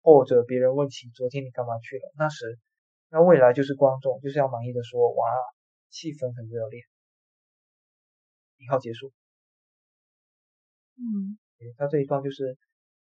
[0.00, 2.58] 或者别人问起昨天你干嘛去了，那时。
[3.10, 5.24] 那未来就是观众，就是要满意的说，哇，
[5.88, 6.82] 气氛很热烈。
[8.58, 9.12] 引号结束。
[10.96, 11.38] 嗯，
[11.76, 12.58] 他这一段就是，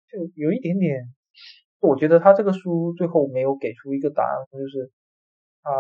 [0.09, 1.03] 就有一点点，
[1.81, 4.93] 我觉得他这个书最后没有给出一个答案，就是
[5.63, 5.73] 他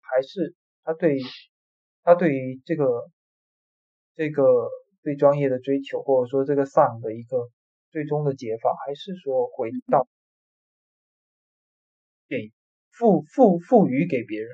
[0.00, 1.18] 还是他对
[2.02, 3.10] 他对于这个
[4.14, 4.42] 这个
[5.02, 7.48] 对专业的追求，或者说这个丧的一个
[7.90, 10.06] 最终的解法，还是说回到
[12.28, 12.52] 给。
[12.96, 14.48] 赋赋赋予给别人，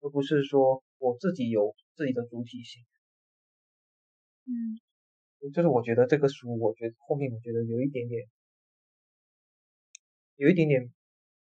[0.00, 2.82] 而不是说我自己有自己的主体性。
[4.46, 4.78] 嗯，
[5.52, 8.26] 就是我觉得这个书，我觉得后面我觉得有一点点，
[10.36, 10.92] 有一点点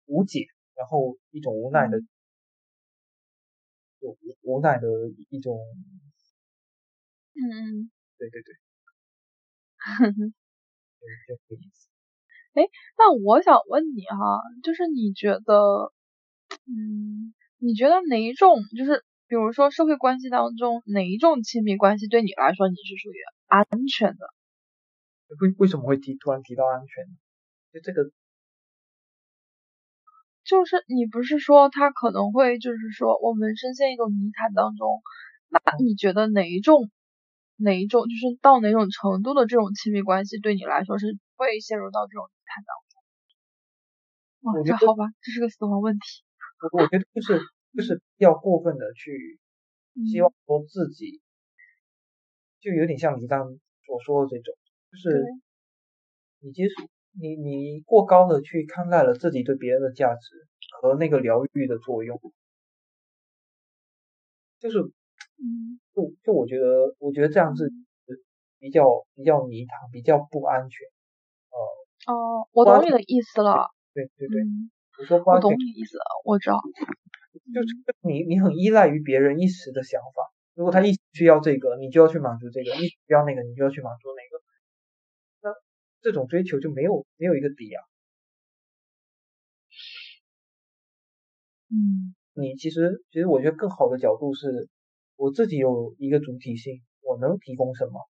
[0.06, 2.00] 无解，然后一种无奈的，
[4.02, 4.88] 无无奈的
[5.30, 5.58] 一种。
[7.36, 8.54] 嗯嗯，对对对。
[9.78, 10.12] 呵呵。
[11.28, 11.90] 这个意思。
[12.54, 12.64] 哎，
[12.98, 14.18] 那我想问你哈，
[14.64, 15.94] 就是你觉得？
[16.68, 24.34] 嗯，你觉得哪一种就是，比如说社会关系当中哪一种亲密关系对你来说你是属于安全的？
[25.40, 27.06] 为为什么会提突然提到安全？
[27.72, 28.12] 就这个，
[30.44, 35.02] 就是你不是说他可能会就是说我们深陷一种泥潭当中，
[35.50, 36.90] 那你觉得哪一种
[37.58, 43.02] 哪一种就是到哪种程度的这种亲密关系对你来说是会陷入到这种泥潭当中？
[44.42, 46.22] 哇，这好吧，这是个死亡问题。
[46.62, 47.40] 我我觉得就是
[47.76, 49.40] 就是要过分的去
[50.10, 51.22] 希望说自己，
[52.60, 54.54] 就有点像你刚所说的这种，
[54.92, 55.24] 就是
[56.40, 56.74] 你接受
[57.20, 60.48] 你你过高的去看待了自己对别人的价值
[60.82, 62.20] 和那个疗愈的作用，
[64.60, 67.72] 就是嗯，就就我觉得我觉得这样子
[68.60, 70.86] 比较比较泥塘，比较不安全，
[71.50, 73.70] 呃，哦，我懂你的意思了。
[73.94, 74.70] 对对对，嗯，
[75.00, 76.60] 我说不我懂你意思了，我知道。
[77.54, 77.68] 就是
[78.02, 84.44] 你你很依赖于别人一时的想法，如果他一时需要这个，你就要去满足这个；一时需要那个，你就要去满足那个。
[85.42, 85.56] 那
[86.02, 87.82] 这种追求就没有没有一个底啊。
[91.72, 94.70] 嗯你其实其实我觉得更好的角度是，
[95.16, 98.10] 我自己有一个主体性，我能提供什么。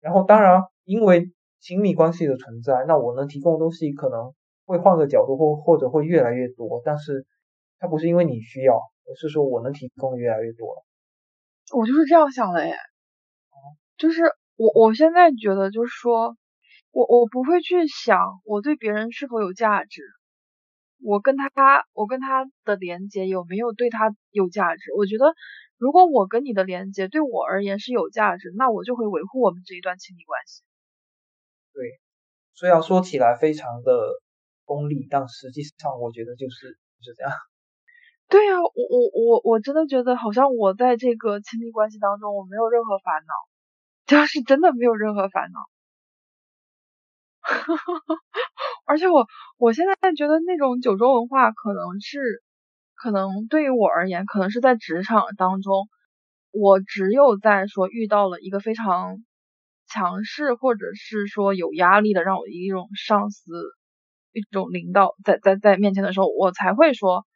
[0.00, 4.34] 然后当然，因为亲密关系的存在，那我能提供的东西可能
[4.70, 7.26] 会换个角度或或者会越来越多，但是
[7.78, 10.84] 它不是因为你需要，而是说我能提供的越来越多了。
[11.76, 12.76] 我就是这样想的耶，
[13.96, 14.22] 就是
[14.56, 16.36] 我我现在觉得就是说，
[16.92, 20.02] 我我不会去想我对别人是否有价值，
[21.02, 21.50] 我跟他
[21.92, 24.92] 我跟他的连接有没有对他有价值？
[24.96, 25.34] 我觉得
[25.78, 30.62] 如果我跟你的连接对我而言是有价值，那我就会维护我们这一段亲密关系。
[31.72, 32.00] 对，
[32.54, 33.92] 所以要说起来非常的
[34.70, 37.32] 功利，但实际上我觉得就是就是这样。
[38.30, 43.34] 对呀、我我我我真的觉得好像我在这个亲密关系当中我没有任何烦恼，
[44.06, 45.60] 就是 真的没有任何烦恼。
[48.86, 49.26] 而且我
[49.58, 52.42] 我现在觉得那种九州文化可能是，
[52.96, 55.88] 可能对于我而言，可能是在职场当中，
[56.52, 59.18] 我只有在说遇到了一个非常
[59.88, 63.52] 强势或者是说有压力的让我一种上司、
[64.32, 67.26] 一种领导在在在面前的时候，我才会说，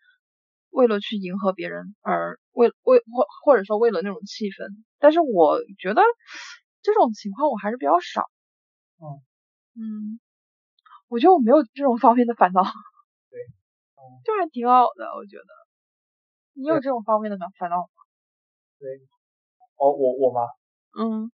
[0.71, 4.69] 为了去迎合别人而为为或或者说为了那种气氛，
[4.99, 6.03] 但是我觉得
[6.83, 8.23] 这种情况我还是比较少。
[9.01, 9.23] 嗯
[9.77, 10.21] 嗯，
[11.09, 12.63] 我觉得我没有这种方面的烦恼。
[12.63, 13.41] 对，
[13.97, 15.45] 嗯就还挺好的，我觉得。
[16.55, 17.89] 你有这种方面的烦恼吗？
[18.79, 18.91] 对
[19.77, 20.43] 哦，我我吗？
[20.99, 21.31] 嗯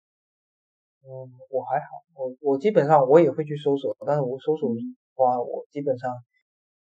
[1.03, 1.07] 嗯，
[1.51, 1.85] 我还好，
[2.15, 4.73] 我我基本上我也会去搜索，但是我搜索
[5.15, 6.11] 话，我基本上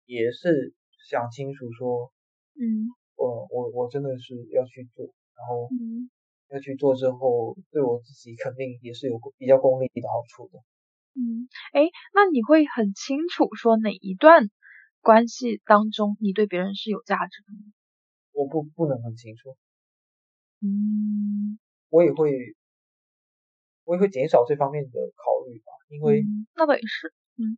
[0.06, 0.74] 也是
[1.10, 2.12] 想清楚说，
[2.54, 5.06] 嗯我我我真的是要去做，
[5.36, 6.10] 然后嗯
[6.48, 10.58] 要去做之后，对我自己肯定也是有比较功利的好处的。
[11.14, 11.82] 嗯，哎，
[12.14, 14.48] 那你会很清楚说哪一段
[15.02, 17.72] 关系当中你对别人是有价值的吗？
[18.32, 19.56] 我不不能很清楚，
[20.62, 21.58] 嗯，
[21.90, 22.54] 我也会
[23.84, 27.12] 我也会减少这方面的考虑吧，因为嗯那倒也是。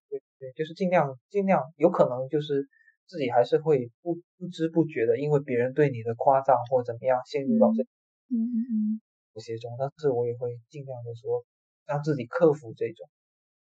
[0.08, 2.68] 对对，就是尽量尽量，有可能就是
[3.06, 7.82] 自己还是会不不知不觉的，因为别人对你的夸赞或怎么样，陷入到这
[8.28, 9.00] 嗯嗯嗯。
[9.34, 11.44] 这些中，但是我也会尽量的说，
[11.86, 13.08] 让自己克服这种，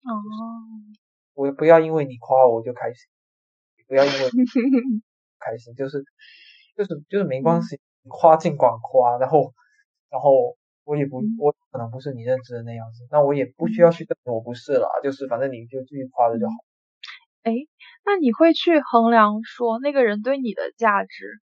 [0.03, 0.21] 哦，
[1.33, 3.09] 我不要因为你夸我我就开心，
[3.87, 4.17] 不要因为
[5.39, 6.03] 开心，就是
[6.75, 9.53] 就是就是没关系，你夸尽管夸，然后
[10.09, 10.57] 然后
[10.87, 16.55] 我也不嗯我可能不是你认知的那样子，那我也不需要去证明我不是啦，就是反正你就继续夸着就好。
[17.43, 17.51] 哎，
[18.07, 21.41] 那你会去衡量说那个人对你的价值，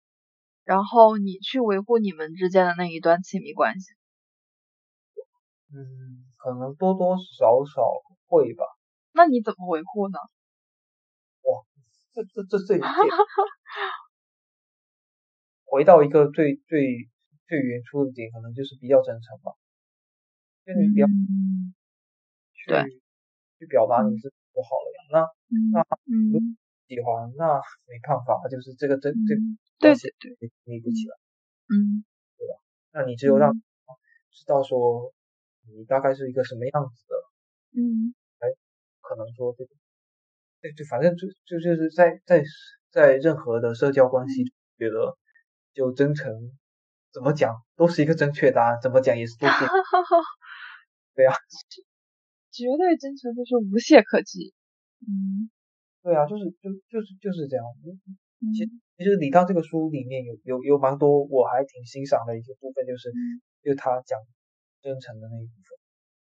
[0.64, 3.88] 然后你去维护你们之间的那一段亲密关系。
[5.74, 7.90] 嗯，可能多多少少
[8.28, 8.64] 会吧。
[9.14, 10.20] 那你怎么维护呢？
[11.42, 11.66] 哇
[12.14, 12.78] 这这这这
[15.66, 17.10] 回到一个最最
[17.52, 19.52] 最原初的点，可能就是比较真诚吧。
[20.66, 21.74] 就你不要嗯
[22.54, 22.80] 去、对
[23.60, 25.00] 去表达你自己就好了呀。
[25.12, 25.20] 那
[25.52, 26.56] 嗯那嗯
[26.88, 27.60] 喜欢那
[27.92, 31.16] 没办法，就是这个这这嗯，对对对，建立不起来。
[31.68, 32.06] 嗯
[32.38, 32.54] 对吧
[32.94, 33.62] 那你只有让嗯
[34.32, 35.12] 知道说
[35.68, 37.16] 你大概是一个什么样子的，
[37.82, 38.48] 嗯哎
[39.02, 39.72] 可能说这个，
[40.62, 42.44] 对就，反正就就就是在在
[42.92, 44.46] 在任何的社交关系，
[44.78, 45.18] 觉得
[45.74, 46.32] 就真诚，
[47.14, 49.66] 怎么讲都是一个正确答案，怎么讲也是都是
[51.16, 51.34] 对啊，
[52.52, 54.54] 绝对真诚就是无懈可击。
[55.08, 55.50] 嗯
[56.04, 57.66] 对啊，就是就就是就是这样。
[57.86, 58.66] 嗯其
[58.98, 64.18] 其实李刚这个书里面有有有蛮多我还挺欣赏的一个部分，就是嗯就是他讲
[64.82, 65.78] 真诚的那一部分。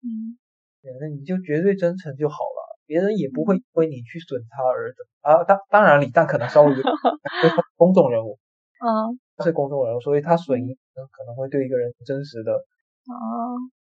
[0.05, 0.37] 嗯
[0.81, 5.43] 对，那你就绝对真诚就好了，别人也不会因为你去损他而怎么啊。
[5.45, 6.73] 当当然，李诞可能稍微
[7.77, 8.37] 公众人物，
[8.79, 13.15] 啊他是公众人物，所以他损一可能会对一个人真实的啊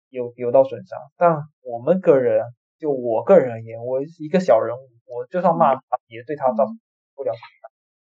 [0.09, 0.97] 有有到损伤。
[1.17, 2.45] 但我们个人，
[2.79, 6.79] 就我个人而言，我一个小人物，我就算骂他，也对他造成
[7.15, 7.41] 不了伤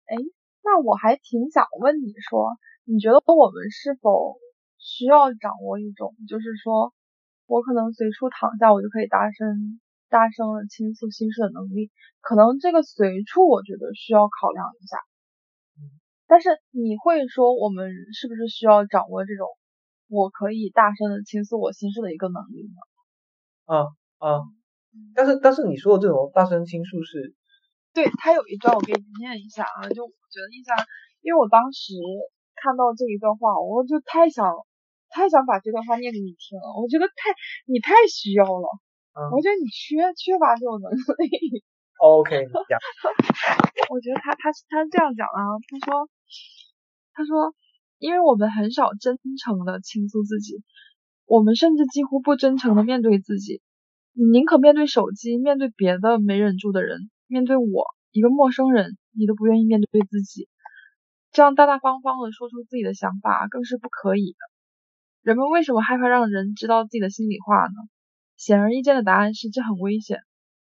[0.06, 0.16] 哎。
[0.64, 2.56] 那我还挺想问你说，
[2.86, 4.38] 你觉得我们是否
[4.78, 6.94] 需要掌握一种，就是说
[7.46, 9.80] 我可能随处躺下，我就可以大声
[10.10, 11.92] 大声的倾诉心事的能力？
[12.22, 14.98] 可能这个随处，我觉得需要考量一下。
[16.28, 19.48] 但是你会说，我们是不是需要掌握这种
[20.10, 22.80] 我可以大声的倾诉我心事的一个能力呢？
[23.68, 23.88] 嗯
[24.20, 24.42] 嗯，
[25.16, 27.36] 但是但是你说的这种大声倾诉是，
[27.94, 30.76] 对他有一段我给你念一下啊，就我觉得印象，
[31.22, 31.94] 因为我当时
[32.56, 34.48] 看到这一段话，我就太想
[35.10, 37.32] 太想把这段话念给你听了，我觉得太
[37.66, 38.68] 你太需要了，
[39.32, 41.64] 我觉得你缺缺乏这种能力。
[42.00, 42.46] OK。
[43.90, 46.10] 我觉得他他他是这样讲啊，他说
[47.14, 47.56] 他说，
[47.98, 50.64] 因为我们很少真诚的倾诉自己，
[51.26, 53.62] 我们甚至几乎不真诚的面对自己。
[54.14, 60.48] 你宁可面对手机，面对别的没忍住的人，面对我一个陌生人，你都不愿意面对自己。
[61.32, 64.38] 这样大大方方的说出自己的想法，更是不可以的。
[65.22, 67.74] 人们为什么害怕让人知道自己的心里话呢？
[68.38, 70.20] 显而易见的答案是，这很危险。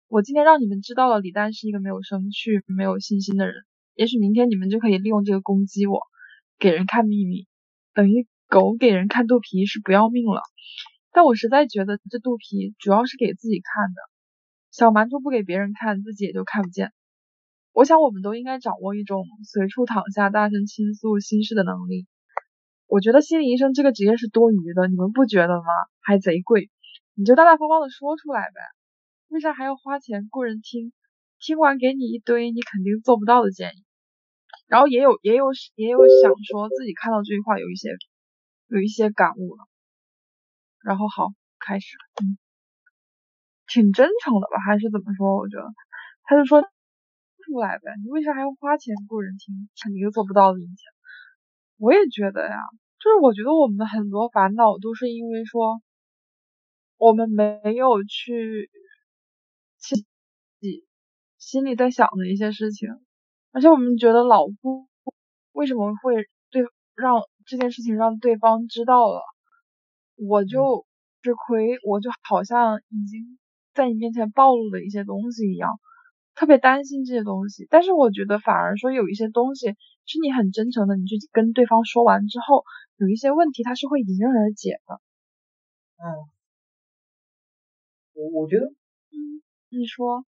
[0.09, 3.55] 我今天让你们知道了李诞是一个没有生趣、没有信心的人，
[3.95, 6.01] 也许明天你们就可以利用这个攻击我，
[6.59, 7.47] 给人看秘密，
[7.95, 10.43] 等于狗给人看肚皮是不要命了。
[11.13, 14.01] 但我实在觉得这肚皮主要是给自己看的，
[14.73, 16.93] 小馒头不给别人看，自己也就看不见。
[17.73, 22.07] 我想我们都应该掌握一种随处躺下大声倾诉心事的能力。
[22.89, 25.65] 我觉得心理医生这个职业是多余的，你们不觉得吗？
[26.01, 26.69] 还贼贵，
[27.15, 28.61] 你就大大方方的说出来呗。
[29.29, 30.93] 为啥还要花钱雇人听？
[31.41, 33.84] 听完给你一堆你肯定做不到的建议，
[34.67, 35.47] 然后也有也有
[35.77, 37.91] 也有想说自己看到这句话有一些
[38.69, 39.67] 有一些感悟了。
[40.83, 42.37] 然后好开始，嗯，
[43.67, 44.59] 挺真诚的吧？
[44.67, 45.37] 还是怎么说？
[45.37, 45.65] 我觉得
[46.25, 49.69] 他就说出来呗，你为啥还要花钱雇人听？
[49.83, 50.77] 肯定做不到的一件。
[51.79, 52.57] 我也觉得呀，
[53.01, 55.83] 就是我觉得我们很多烦恼都是因为说
[56.99, 58.71] 我们没有去。
[59.77, 59.97] 自
[60.61, 60.87] 己
[61.37, 62.89] 心里在想的一些事情，
[63.55, 64.89] 而且我们觉得老夫
[65.53, 66.65] 为什么会对
[66.97, 69.23] 让这件事情让对方知道了，
[70.17, 70.85] 我就
[71.23, 73.39] 吃亏，我就好像已经
[73.73, 75.71] 在你面前暴露了一些东西一样，
[76.35, 77.67] 特别担心这些东西。
[77.71, 79.69] 但是我觉得反而说有一些东西
[80.05, 82.65] 是你很真诚的，你去跟对方说完之后，
[82.97, 85.01] 有一些问题它是会迎刃而解的。
[85.99, 86.29] 嗯，
[88.15, 88.67] 我我觉得，
[89.13, 89.43] 嗯。
[89.71, 90.25] 你说，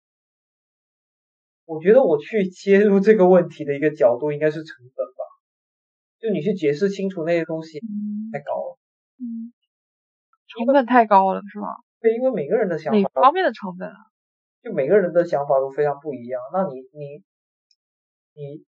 [1.72, 5.24] 我觉得我去切入这个问题的一个角度应该是成本吧，
[6.20, 7.80] 就你去解释清楚那些东西
[8.34, 8.78] 太高了，
[9.20, 9.54] 嗯，
[10.48, 11.70] 成本太高了是吗？
[12.02, 13.96] 对，因为每个人的想法哪方面的成本啊？
[14.62, 17.24] 就每个人的想法都非常不一样，那你你
[18.34, 18.66] 你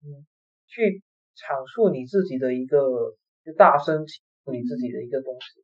[0.00, 0.24] 嗯，
[0.66, 1.02] 去
[1.36, 3.14] 阐述你自己的一个
[3.44, 5.62] 就大声倾诉你自己的一个东西，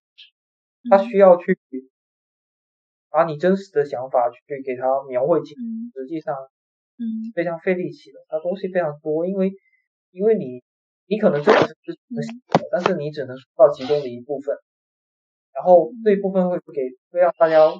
[0.90, 1.58] 他需要去。
[3.10, 5.56] 把你真实的想法去给他描绘清，
[5.94, 6.36] 实际上，
[6.98, 8.18] 嗯，非常费力气的。
[8.28, 9.52] 他东西非常多，因为，
[10.10, 10.62] 因为你，
[11.06, 12.34] 你可能真的是能想，
[12.72, 14.56] 但是你只能说到其中的一部分，
[15.54, 17.70] 然后这一部分会给会让大家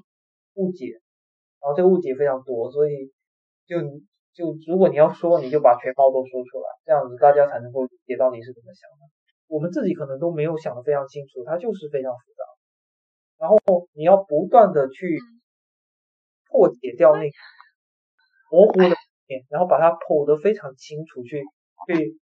[0.55, 1.01] 误解，
[1.61, 3.13] 然后这个误解非常多，所以
[3.67, 3.81] 就
[4.33, 9.11] 就如果你要说，你就把全貌都说出来，这样子大家才能够理解到你是怎么想的。
[9.49, 12.45] 我们自己可能都没有想的非常清楚，它就是非常复杂。
[13.39, 15.19] 然后你要不断的去
[16.51, 17.33] 破解掉那个
[18.51, 18.97] 模糊的
[19.29, 21.45] 点，然后把它剖得非常清楚，去
[21.87, 22.19] 去。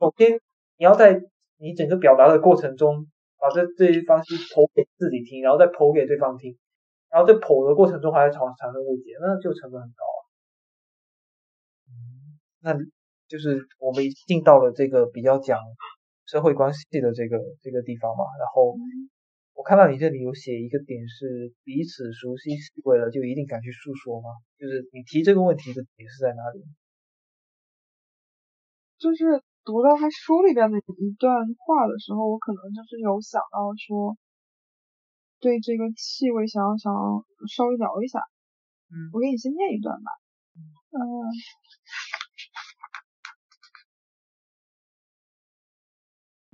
[0.00, 0.40] 首先
[0.78, 1.20] 你要在
[1.58, 3.06] 你整个表达的过程中，
[3.38, 6.58] 把这这一方西剖给自己听，然后再剖给对方听，
[7.10, 10.20] 然后在剖的过程中还要产产生误解，那就成本很高啊。
[12.64, 12.74] 那
[13.28, 15.60] 就是我们进到了这个比较讲
[16.24, 18.74] 社会关系的这个这个地方嘛，然后。
[19.66, 24.30] 我看到你这里有写一个点是彼此熟悉习惯了就一定敢去诉说吗？
[24.60, 26.62] 就是你提这个问题的点是在哪里？
[28.96, 34.16] 就是读到他书里边的一段话的时候，我可能就是有想到说，
[35.40, 38.20] 对这个气味想要想要稍微聊一下。
[38.94, 40.12] 嗯，我给你先念一段吧。
[40.94, 41.02] 嗯。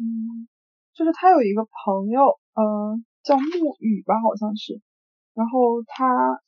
[0.01, 0.48] 嗯。
[0.94, 4.81] 就是他有一个朋友，嗯，叫沐雨吧，好像是。
[5.35, 6.41] 然后他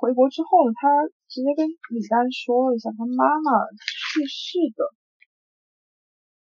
[0.00, 0.88] 回国之后呢，他
[1.28, 4.92] 直接跟李丹说了一下他妈妈去世的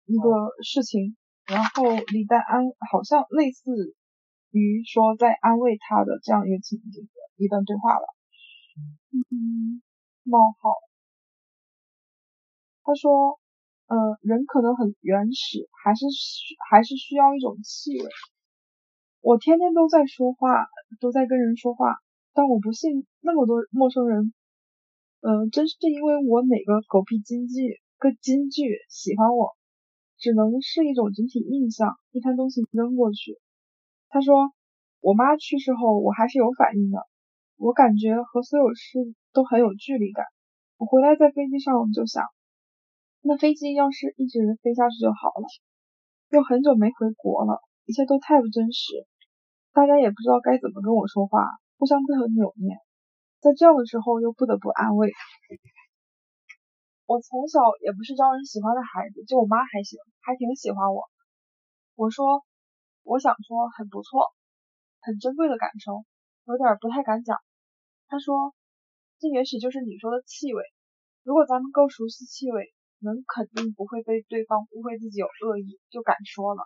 [0.06, 1.16] 一个事情。
[1.46, 3.96] 然后李丹安好像类似
[4.52, 8.06] 于说在安慰他的这样一个情景的一段对话了。
[9.12, 9.82] 嗯，
[10.24, 10.76] 冒号，
[12.84, 13.40] 他说。
[13.90, 18.06] 呃，人可能很原始，还是需还是需要一种气味。
[19.22, 20.48] 我天天都在说话，
[21.02, 21.98] 都在跟人说话，
[22.34, 24.34] 但我不信那么多陌生人，
[25.20, 29.58] 呃，真是因为我哪个狗屁京剧个京剧喜欢我，
[30.18, 31.96] 只能是一种整体印象。
[32.12, 33.38] 一摊东西扔过去，
[34.08, 34.54] 他说
[35.02, 37.00] 我妈去世后，我还是有反应的，
[37.58, 39.00] 我感觉和所有事
[39.34, 40.26] 都很有距离感。
[40.78, 42.24] 我回来在飞机上，我就想，
[43.22, 45.46] 那飞机要是一直飞下去就好了。
[46.30, 47.60] 又很久没回国了，
[47.90, 48.86] 一切都太不真实，
[49.74, 51.42] 大家也不知道该怎么跟我说话，
[51.82, 52.78] 互相都很扭捏。
[53.42, 55.10] 在这样的时候，又不得不安慰。
[57.08, 61.10] 我从小也不是招人喜欢的孩子，就我妈还行，还挺喜欢我。
[61.96, 62.46] 我说，
[63.02, 64.22] 我想说很不错，
[65.02, 66.06] 很珍贵的感受，
[66.46, 67.38] 有点不太敢讲。
[68.06, 68.54] 她说。
[69.22, 70.64] 这也许就是你说的气味。
[71.24, 76.64] 如果咱们够熟悉气味，能肯定不会被对方误会自己有恶意，就敢说了。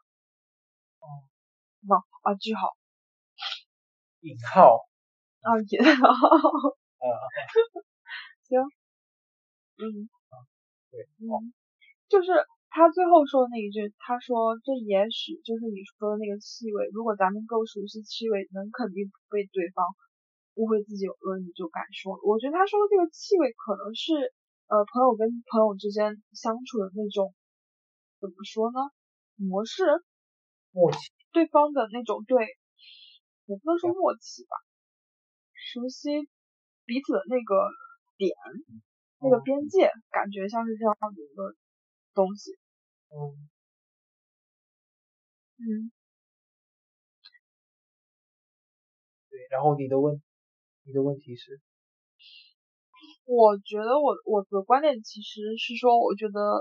[1.88, 2.76] 哦，哇啊句号，
[4.22, 4.88] 引号。
[5.42, 6.08] 啊引号，
[7.04, 7.06] 啊，
[8.48, 8.60] 行，
[9.78, 10.08] 嗯，
[10.92, 11.54] 对，嗯，
[12.08, 12.32] 就是
[12.70, 16.90] 他最后说的那一句，他说这也许就是你说的那个气味。
[16.94, 19.86] 如果咱们够熟悉气味，能肯定不被对方。
[20.56, 24.14] 误会自己有恶意就敢说，我觉得他说的这个气味可能是
[24.68, 27.34] 呃朋友跟朋友之间相处的那种
[28.22, 28.80] 怎么说呢？
[29.36, 29.82] 模式
[30.74, 30.98] 默契，
[31.32, 32.46] 对方的那种对
[33.46, 34.58] 也不能说默契吧，
[35.54, 36.10] 熟悉
[36.84, 37.70] 彼此的那个
[38.18, 38.36] 点
[39.20, 41.56] 那个边界，感觉像是这样的一个
[42.14, 42.52] 东西。
[43.10, 43.48] 嗯
[45.60, 45.92] 嗯，
[49.30, 50.22] 对，然后你的问。
[50.86, 51.62] 你的问题是，
[53.24, 56.60] 我觉得我我的观点其实是说，我觉得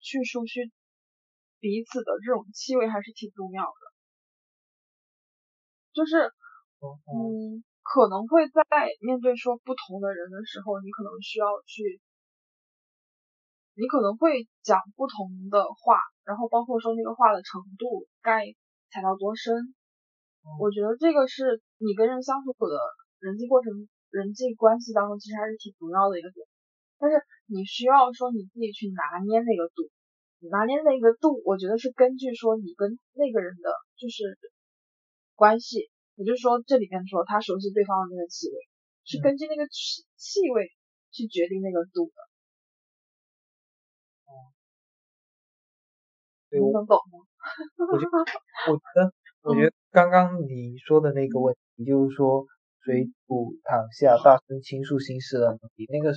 [0.00, 0.70] 去熟悉
[1.64, 3.82] 彼此的这种气味还是挺重要的，
[5.96, 6.28] 就是
[6.84, 8.60] 嗯，可能会在
[9.00, 12.02] 面对说不同的人的时候，你可能需要去，
[13.72, 18.44] 你可能会讲不同的话，然后包括说那个话的程度该
[18.92, 19.72] 踩到多深，
[20.60, 22.76] 我觉得这个是你跟人相处的。
[23.24, 23.72] 人际过程、
[24.10, 26.46] 人际关系当中，其实还是挺重要的一个点，
[26.98, 27.16] 但是
[27.46, 29.88] 你需要说你自己去拿捏那个度，
[30.50, 34.38] 拿捏那个度，我觉得是根据说你跟那个人的就是
[35.34, 38.56] 关系，也就是说这里面说他熟悉对方的那个气味，
[39.04, 40.70] 是根据那个气气味
[41.10, 42.18] 去决定那个度的。
[44.26, 44.54] 哦，
[46.72, 47.18] 能懂吗？
[47.92, 48.16] 我觉得，
[48.72, 49.12] 我觉得，
[49.42, 52.46] 我觉得刚刚你说的那个问题，就是说。
[52.84, 56.12] 水土躺下，大声倾诉心事的能力，那个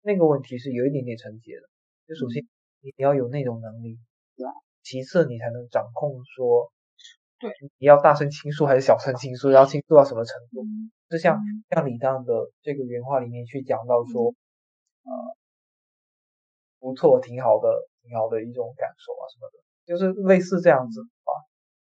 [0.00, 1.68] 那个问题是有一点点成结的。
[2.06, 2.48] 就首先
[2.80, 3.98] 你要有那种能力，
[4.36, 4.46] 对。
[4.82, 6.72] 其次你才能掌控说，
[7.38, 10.64] 对，你要大声倾诉还是小声倾诉，然后倾诉到什么程度？
[11.08, 11.38] 就像
[11.70, 14.34] 像李诞的这个原话里面去讲到说，
[15.04, 15.12] 呃，
[16.78, 21.32] 不错，挺好的，挺好的一种感受啊什么的，就是类似这样子吧。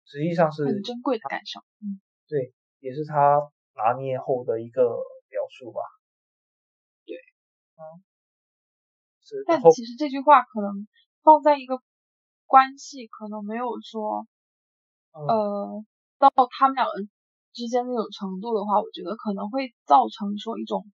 [0.04, 3.50] 实际上是很珍贵的感受，嗯，对，也是他。
[3.76, 4.82] 拿捏后的一个
[5.28, 5.82] 表述吧，
[7.04, 7.16] 对，
[7.74, 8.13] 嗯，是。
[9.46, 10.86] 但其实这句话可能
[11.22, 11.80] 放在一个
[12.46, 14.26] 关系，可能没有说，
[15.12, 15.84] 呃，
[16.18, 16.92] 到他们两个
[17.52, 20.84] 之间那种程度的话，我觉得可能会造成说一种，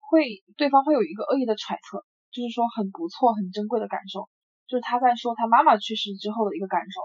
[0.00, 4.28] 会对方会有一个恶意的揣测，就是说很不错、很珍贵的感受，
[4.66, 7.00] 就是他在说他妈妈去世之后的一个感受。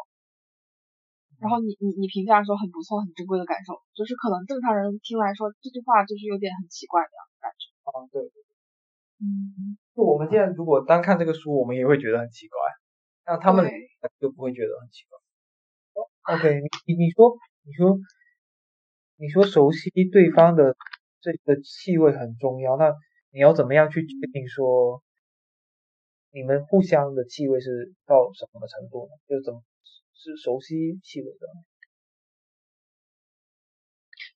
[1.40, 7.10] 然后你你你评价说很不错很珍贵的感受，就是可能正常人听来说这句话就是有点很奇怪的
[7.40, 7.72] 感觉。
[7.88, 8.22] 啊，对，
[9.24, 12.58] 嗯，就我们现在如果单看这个书，我们也会觉得很奇怪，
[13.26, 13.70] 那他们
[14.22, 16.38] 就不会觉得很奇怪。
[16.38, 18.00] OK，你你说你说
[19.18, 20.78] 你说熟悉对方的
[21.20, 22.96] 这个气味很重要，那
[23.32, 25.04] 你要怎么样去决定说
[26.32, 29.12] 你们互相的气味是到什么程度呢？
[29.28, 29.62] 就怎么？
[30.14, 31.48] 是熟悉气味的，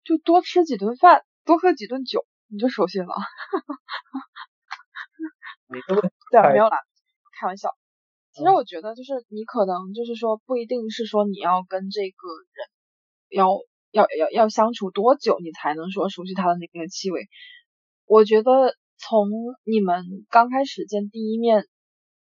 [0.04, 3.08] 就多吃几顿饭，多喝几顿酒，你就熟悉了。
[6.32, 6.78] 对， 没有啦，
[7.40, 7.70] 开玩笑。
[8.32, 12.68] 其实我觉得，就是你可能就是说，不一定是说你要跟这个人
[13.30, 13.48] 要
[13.92, 17.28] 要要要相处多久，你才能说熟悉他的那个气味。
[18.06, 19.30] 我觉得从
[19.64, 21.68] 你们刚开始见第一面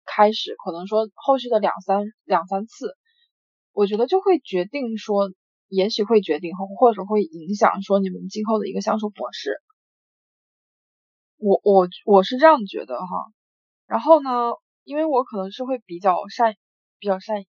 [0.06, 2.98] 开始，可能说后续的两三两三次。
[3.72, 5.32] 我觉得就会决定说，
[5.70, 9.62] 也许会决定或或者会影响说你们今后的一个相处模式。
[11.38, 13.32] 我我我是这样觉得哈。
[13.92, 14.30] 然后呢，
[14.86, 16.56] 因为我可能是会比较善
[16.98, 17.44] 比较善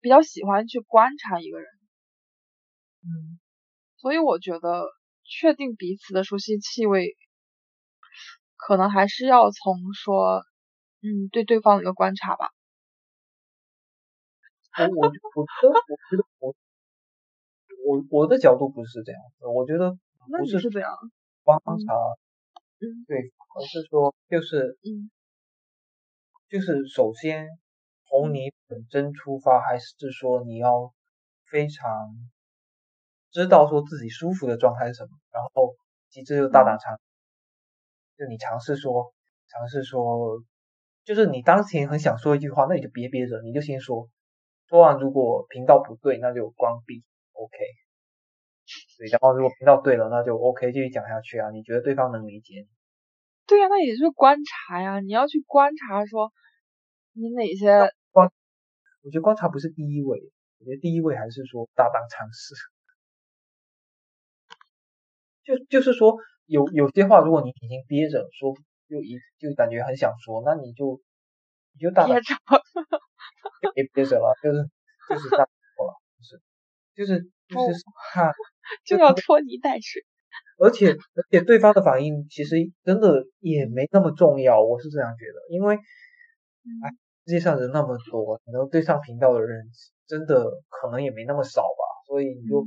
[0.00, 1.68] 比较喜欢去观察一个人，
[3.02, 3.38] 嗯，
[3.98, 4.86] 所以我觉得
[5.24, 7.18] 确定彼此的熟悉气味，
[8.56, 10.42] 可能还是要从说，
[11.02, 12.48] 嗯，对对方的一个观察吧。
[14.78, 16.54] 我我我觉得，我觉得我
[17.84, 19.46] 我我的角度不是这样子。
[19.46, 20.96] 我觉得那是这样？
[21.44, 21.92] 观察
[22.80, 25.10] 嗯对方，而是说就是嗯
[26.48, 27.46] 就是首先
[28.08, 30.92] 从你本身出发，还是说你要
[31.50, 31.86] 非常
[33.30, 35.74] 知道说自己舒服的状态是什么，然后
[36.08, 36.98] 其次就大胆尝，
[38.16, 39.12] 就你尝试说
[39.48, 40.42] 尝试说，
[41.04, 44.08] 就是你当前很想说一句话，那你就别憋着，你就先说，
[44.68, 47.56] 说完如果频道不对，那就关闭，OK。
[48.98, 51.50] 对，然后如果频道对了，那就 OK，继续讲下去啊。
[51.50, 52.77] 你觉得对方能理解你？
[53.48, 56.30] 对呀、那也是观察呀，你要去观察说
[57.14, 58.30] 你哪些观
[59.02, 62.54] 我觉得观察不是第一位，我觉得第一位还是说大胆尝试。
[65.42, 68.54] 就就是说，有有些话，如果你已经憋着说，
[68.86, 71.00] 就一就感觉很想说，那你就
[71.72, 72.20] 你就大胆
[73.74, 74.68] 别憋着了，就是
[75.08, 76.42] 就是大胆说了，就是
[76.98, 78.30] 就是就是看，
[78.84, 80.04] 就要拖泥带水。
[80.58, 86.90] 而且而且对方的反应其实真的也没那么重要，我是这样觉得，因为哎，
[87.26, 89.66] 世界上人那么多，你能对上频道的人
[90.06, 92.66] 真的可能也没那么少吧，所以你就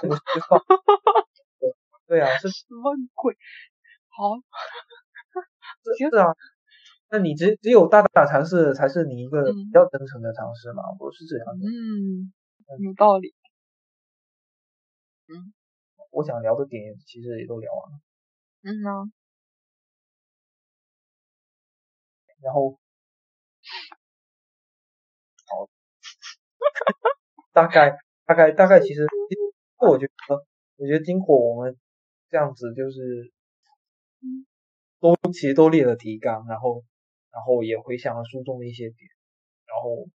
[0.00, 0.58] 这个就放，
[1.60, 1.72] 对
[2.06, 3.34] 对啊，是什么鬼？
[4.16, 4.36] 好，
[5.84, 6.26] 是是啊，
[7.10, 11.66] 那你只只有大胆尝试才是你一个嗯比较真诚的尝试嘛，我是这样的。
[11.66, 12.32] 嗯，
[12.82, 13.34] 有道理。
[16.10, 18.00] 我想聊的点其实也都聊完了，
[18.64, 19.10] 嗯呢，
[22.42, 22.78] 然后
[25.46, 25.68] 好，
[27.52, 29.40] 大概大概大概其实，其实
[29.88, 30.12] 我觉得
[30.78, 31.76] 我觉得经过我们
[32.30, 33.32] 这样子就是
[35.00, 36.84] 都其实都列了提纲，然后
[37.32, 38.96] 然后也回想了书中的一些点，
[39.66, 40.08] 然后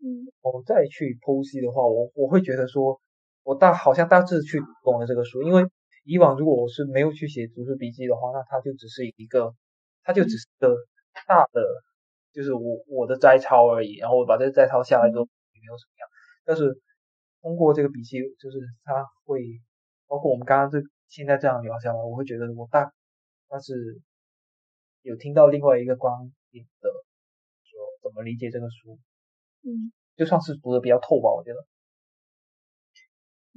[0.00, 0.32] 嗯。
[0.42, 3.00] 我再去剖析的话，我我会觉得说，
[3.44, 5.64] 我大好像大致去懂了这个书，因为
[6.04, 9.54] 以往如果我是没有去写读书笔记的话，那它就只是一个，
[10.04, 10.76] 它就只是一个
[11.26, 11.62] 大的，
[12.32, 15.24] 就是我我的摘抄而已，然后我把这个摘抄下来之后
[15.54, 16.08] 也没有什么样，
[16.44, 16.80] 但是
[17.40, 19.42] 通过这个笔记，就是它会，
[20.06, 20.78] 包括我们刚刚这
[21.08, 22.92] 现在这样聊下来，我会觉得我大，
[23.48, 24.00] 但是
[25.02, 26.14] 有听到另外一个观
[26.50, 26.90] 点的
[27.64, 28.98] 说怎么理解这个书，
[29.62, 31.58] 嗯，就算是读的比较透吧，我觉得。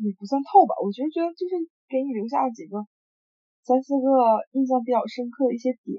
[0.01, 1.55] 也不算透吧，我觉得觉得就是
[1.87, 2.83] 给你留下了几个
[3.63, 5.95] 三四个印象比较深刻的一些点。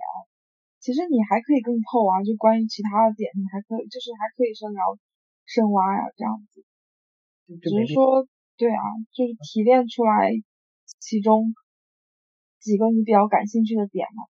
[0.78, 4.80] 其实你还可以更透啊，就关于其他的点，你还可以就是还可以深聊
[5.46, 6.62] 深挖呀，这样子。
[7.62, 10.30] 只是说，对啊，就是提炼出来
[11.00, 11.54] 其中
[12.60, 14.22] 几个你比较感兴趣的点嘛。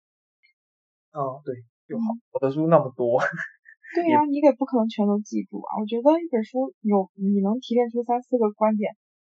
[1.14, 1.54] 嗯，对
[1.88, 2.04] 就好。
[2.32, 3.18] 我的书那么多，
[3.94, 5.78] 对呀、你也不可能全都记住啊。
[5.80, 8.94] 我觉得一本书有你能提炼出三四个观点，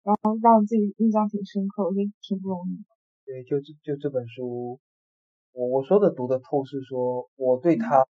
[0.05, 2.77] 然后让自己印象挺深刻，我觉得挺不容易。
[2.77, 2.85] 的。
[3.25, 4.79] 对，就这就这本书，
[5.51, 8.05] 我我说的读的透是说，我对他，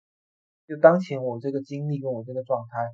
[0.67, 2.91] 就当前我这个经历跟我这个状态，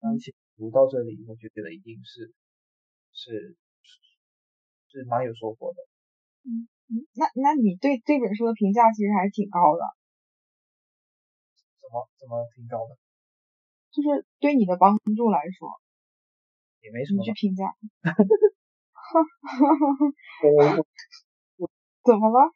[0.00, 2.32] 当前读到这里，我就觉得一定是
[3.12, 3.54] 是
[4.88, 5.84] 是蛮有收获的。
[6.48, 6.72] 嗯，
[7.12, 9.84] 那那你对这本书的评价其实还是挺高的，
[11.84, 12.96] 怎么怎么挺高的，
[13.92, 15.68] 就是对你的帮助来说，
[16.88, 17.12] 也没什。
[17.12, 17.68] 你去评价，
[20.42, 20.48] 我
[21.58, 21.68] 我
[22.04, 22.50] 怎么了？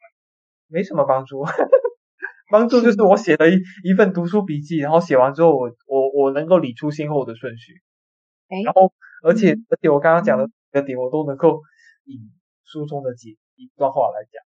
[0.67, 1.45] 没什么帮助，
[2.49, 7.73] 帮助就是我写了一一份读书笔记，然后写完之后我我我能够理出先后的顺序，
[8.49, 8.91] 哎，然后
[9.23, 11.61] 而且嗯而且我刚刚讲的几个点我都能够
[12.05, 12.17] 以
[12.63, 14.41] 书中的几一段话来讲。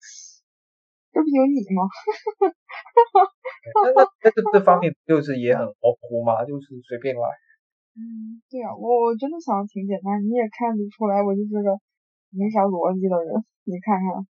[1.14, 1.88] 这不有你吗？
[3.72, 7.22] 那那那这这方面就是也很模糊嘛，就是随便来。
[7.96, 11.78] 嗯，对啊，我我真的想的挺简单，你也看得出来，我就是个
[12.30, 13.30] 没啥逻辑的人。
[13.64, 14.26] 你看看，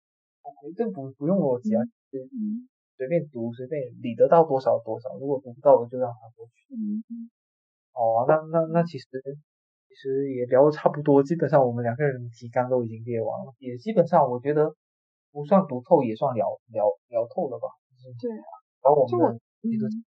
[0.76, 1.80] 这不不用逻辑啊，
[2.98, 6.74] 随便读随便理得到多少多少，如果读不到的就让它过去。
[6.74, 7.30] 嗯嗯，
[7.94, 9.06] 哦，那那那其实
[9.88, 14.76] 其实也聊的差不多，基本上我们两个人的提纲都已经列完了，也基本上我觉得
[15.32, 17.68] 不算读透，也算聊聊聊透了吧。
[17.90, 18.44] 就是对啊
[18.82, 20.04] 把我们的这个嗯，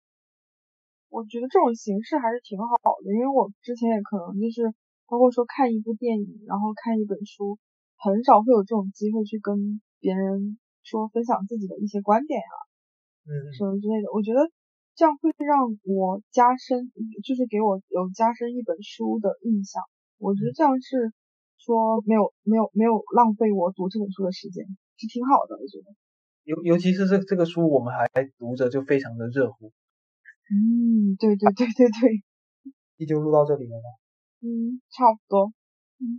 [1.12, 2.72] 我觉得这种形式还是挺好
[3.04, 4.72] 的，因为我之前也可能就是
[5.04, 7.60] 包括说看一部电影，然后看一本书，
[8.00, 12.52] 很少会有这种机会去跟别人说分享自己的一些观点呀、
[13.28, 14.08] 嗯什么之类的。
[14.08, 14.40] 我觉得
[14.96, 16.90] 这样会让我加深，
[17.22, 19.84] 就是给我有加深一本书的印象。
[20.16, 21.12] 我觉得这样是
[21.60, 24.64] 说没有没有没有浪费我读这本书的时间，
[24.96, 25.60] 是挺好的。
[25.60, 25.92] 我觉得，
[26.48, 28.08] 尤尤其是这这个书，我们还
[28.38, 29.72] 读着就非常的热乎。
[30.50, 32.22] 嗯，对对对对对，
[32.98, 33.88] 那 就录到这里了吗？
[34.40, 35.52] 嗯，差不多。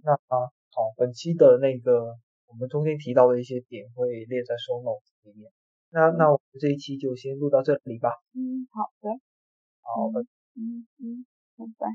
[0.04, 2.06] 那啊，好，本期的那个
[2.48, 5.52] 我我们中间提到的一些点会列在 show notes 里面。
[5.90, 8.10] 那那我们这一期就先录到这里吧。
[8.34, 9.10] 嗯，好的。
[9.82, 10.22] 好的。
[10.56, 11.26] 嗯嗯，
[11.58, 11.88] 拜拜。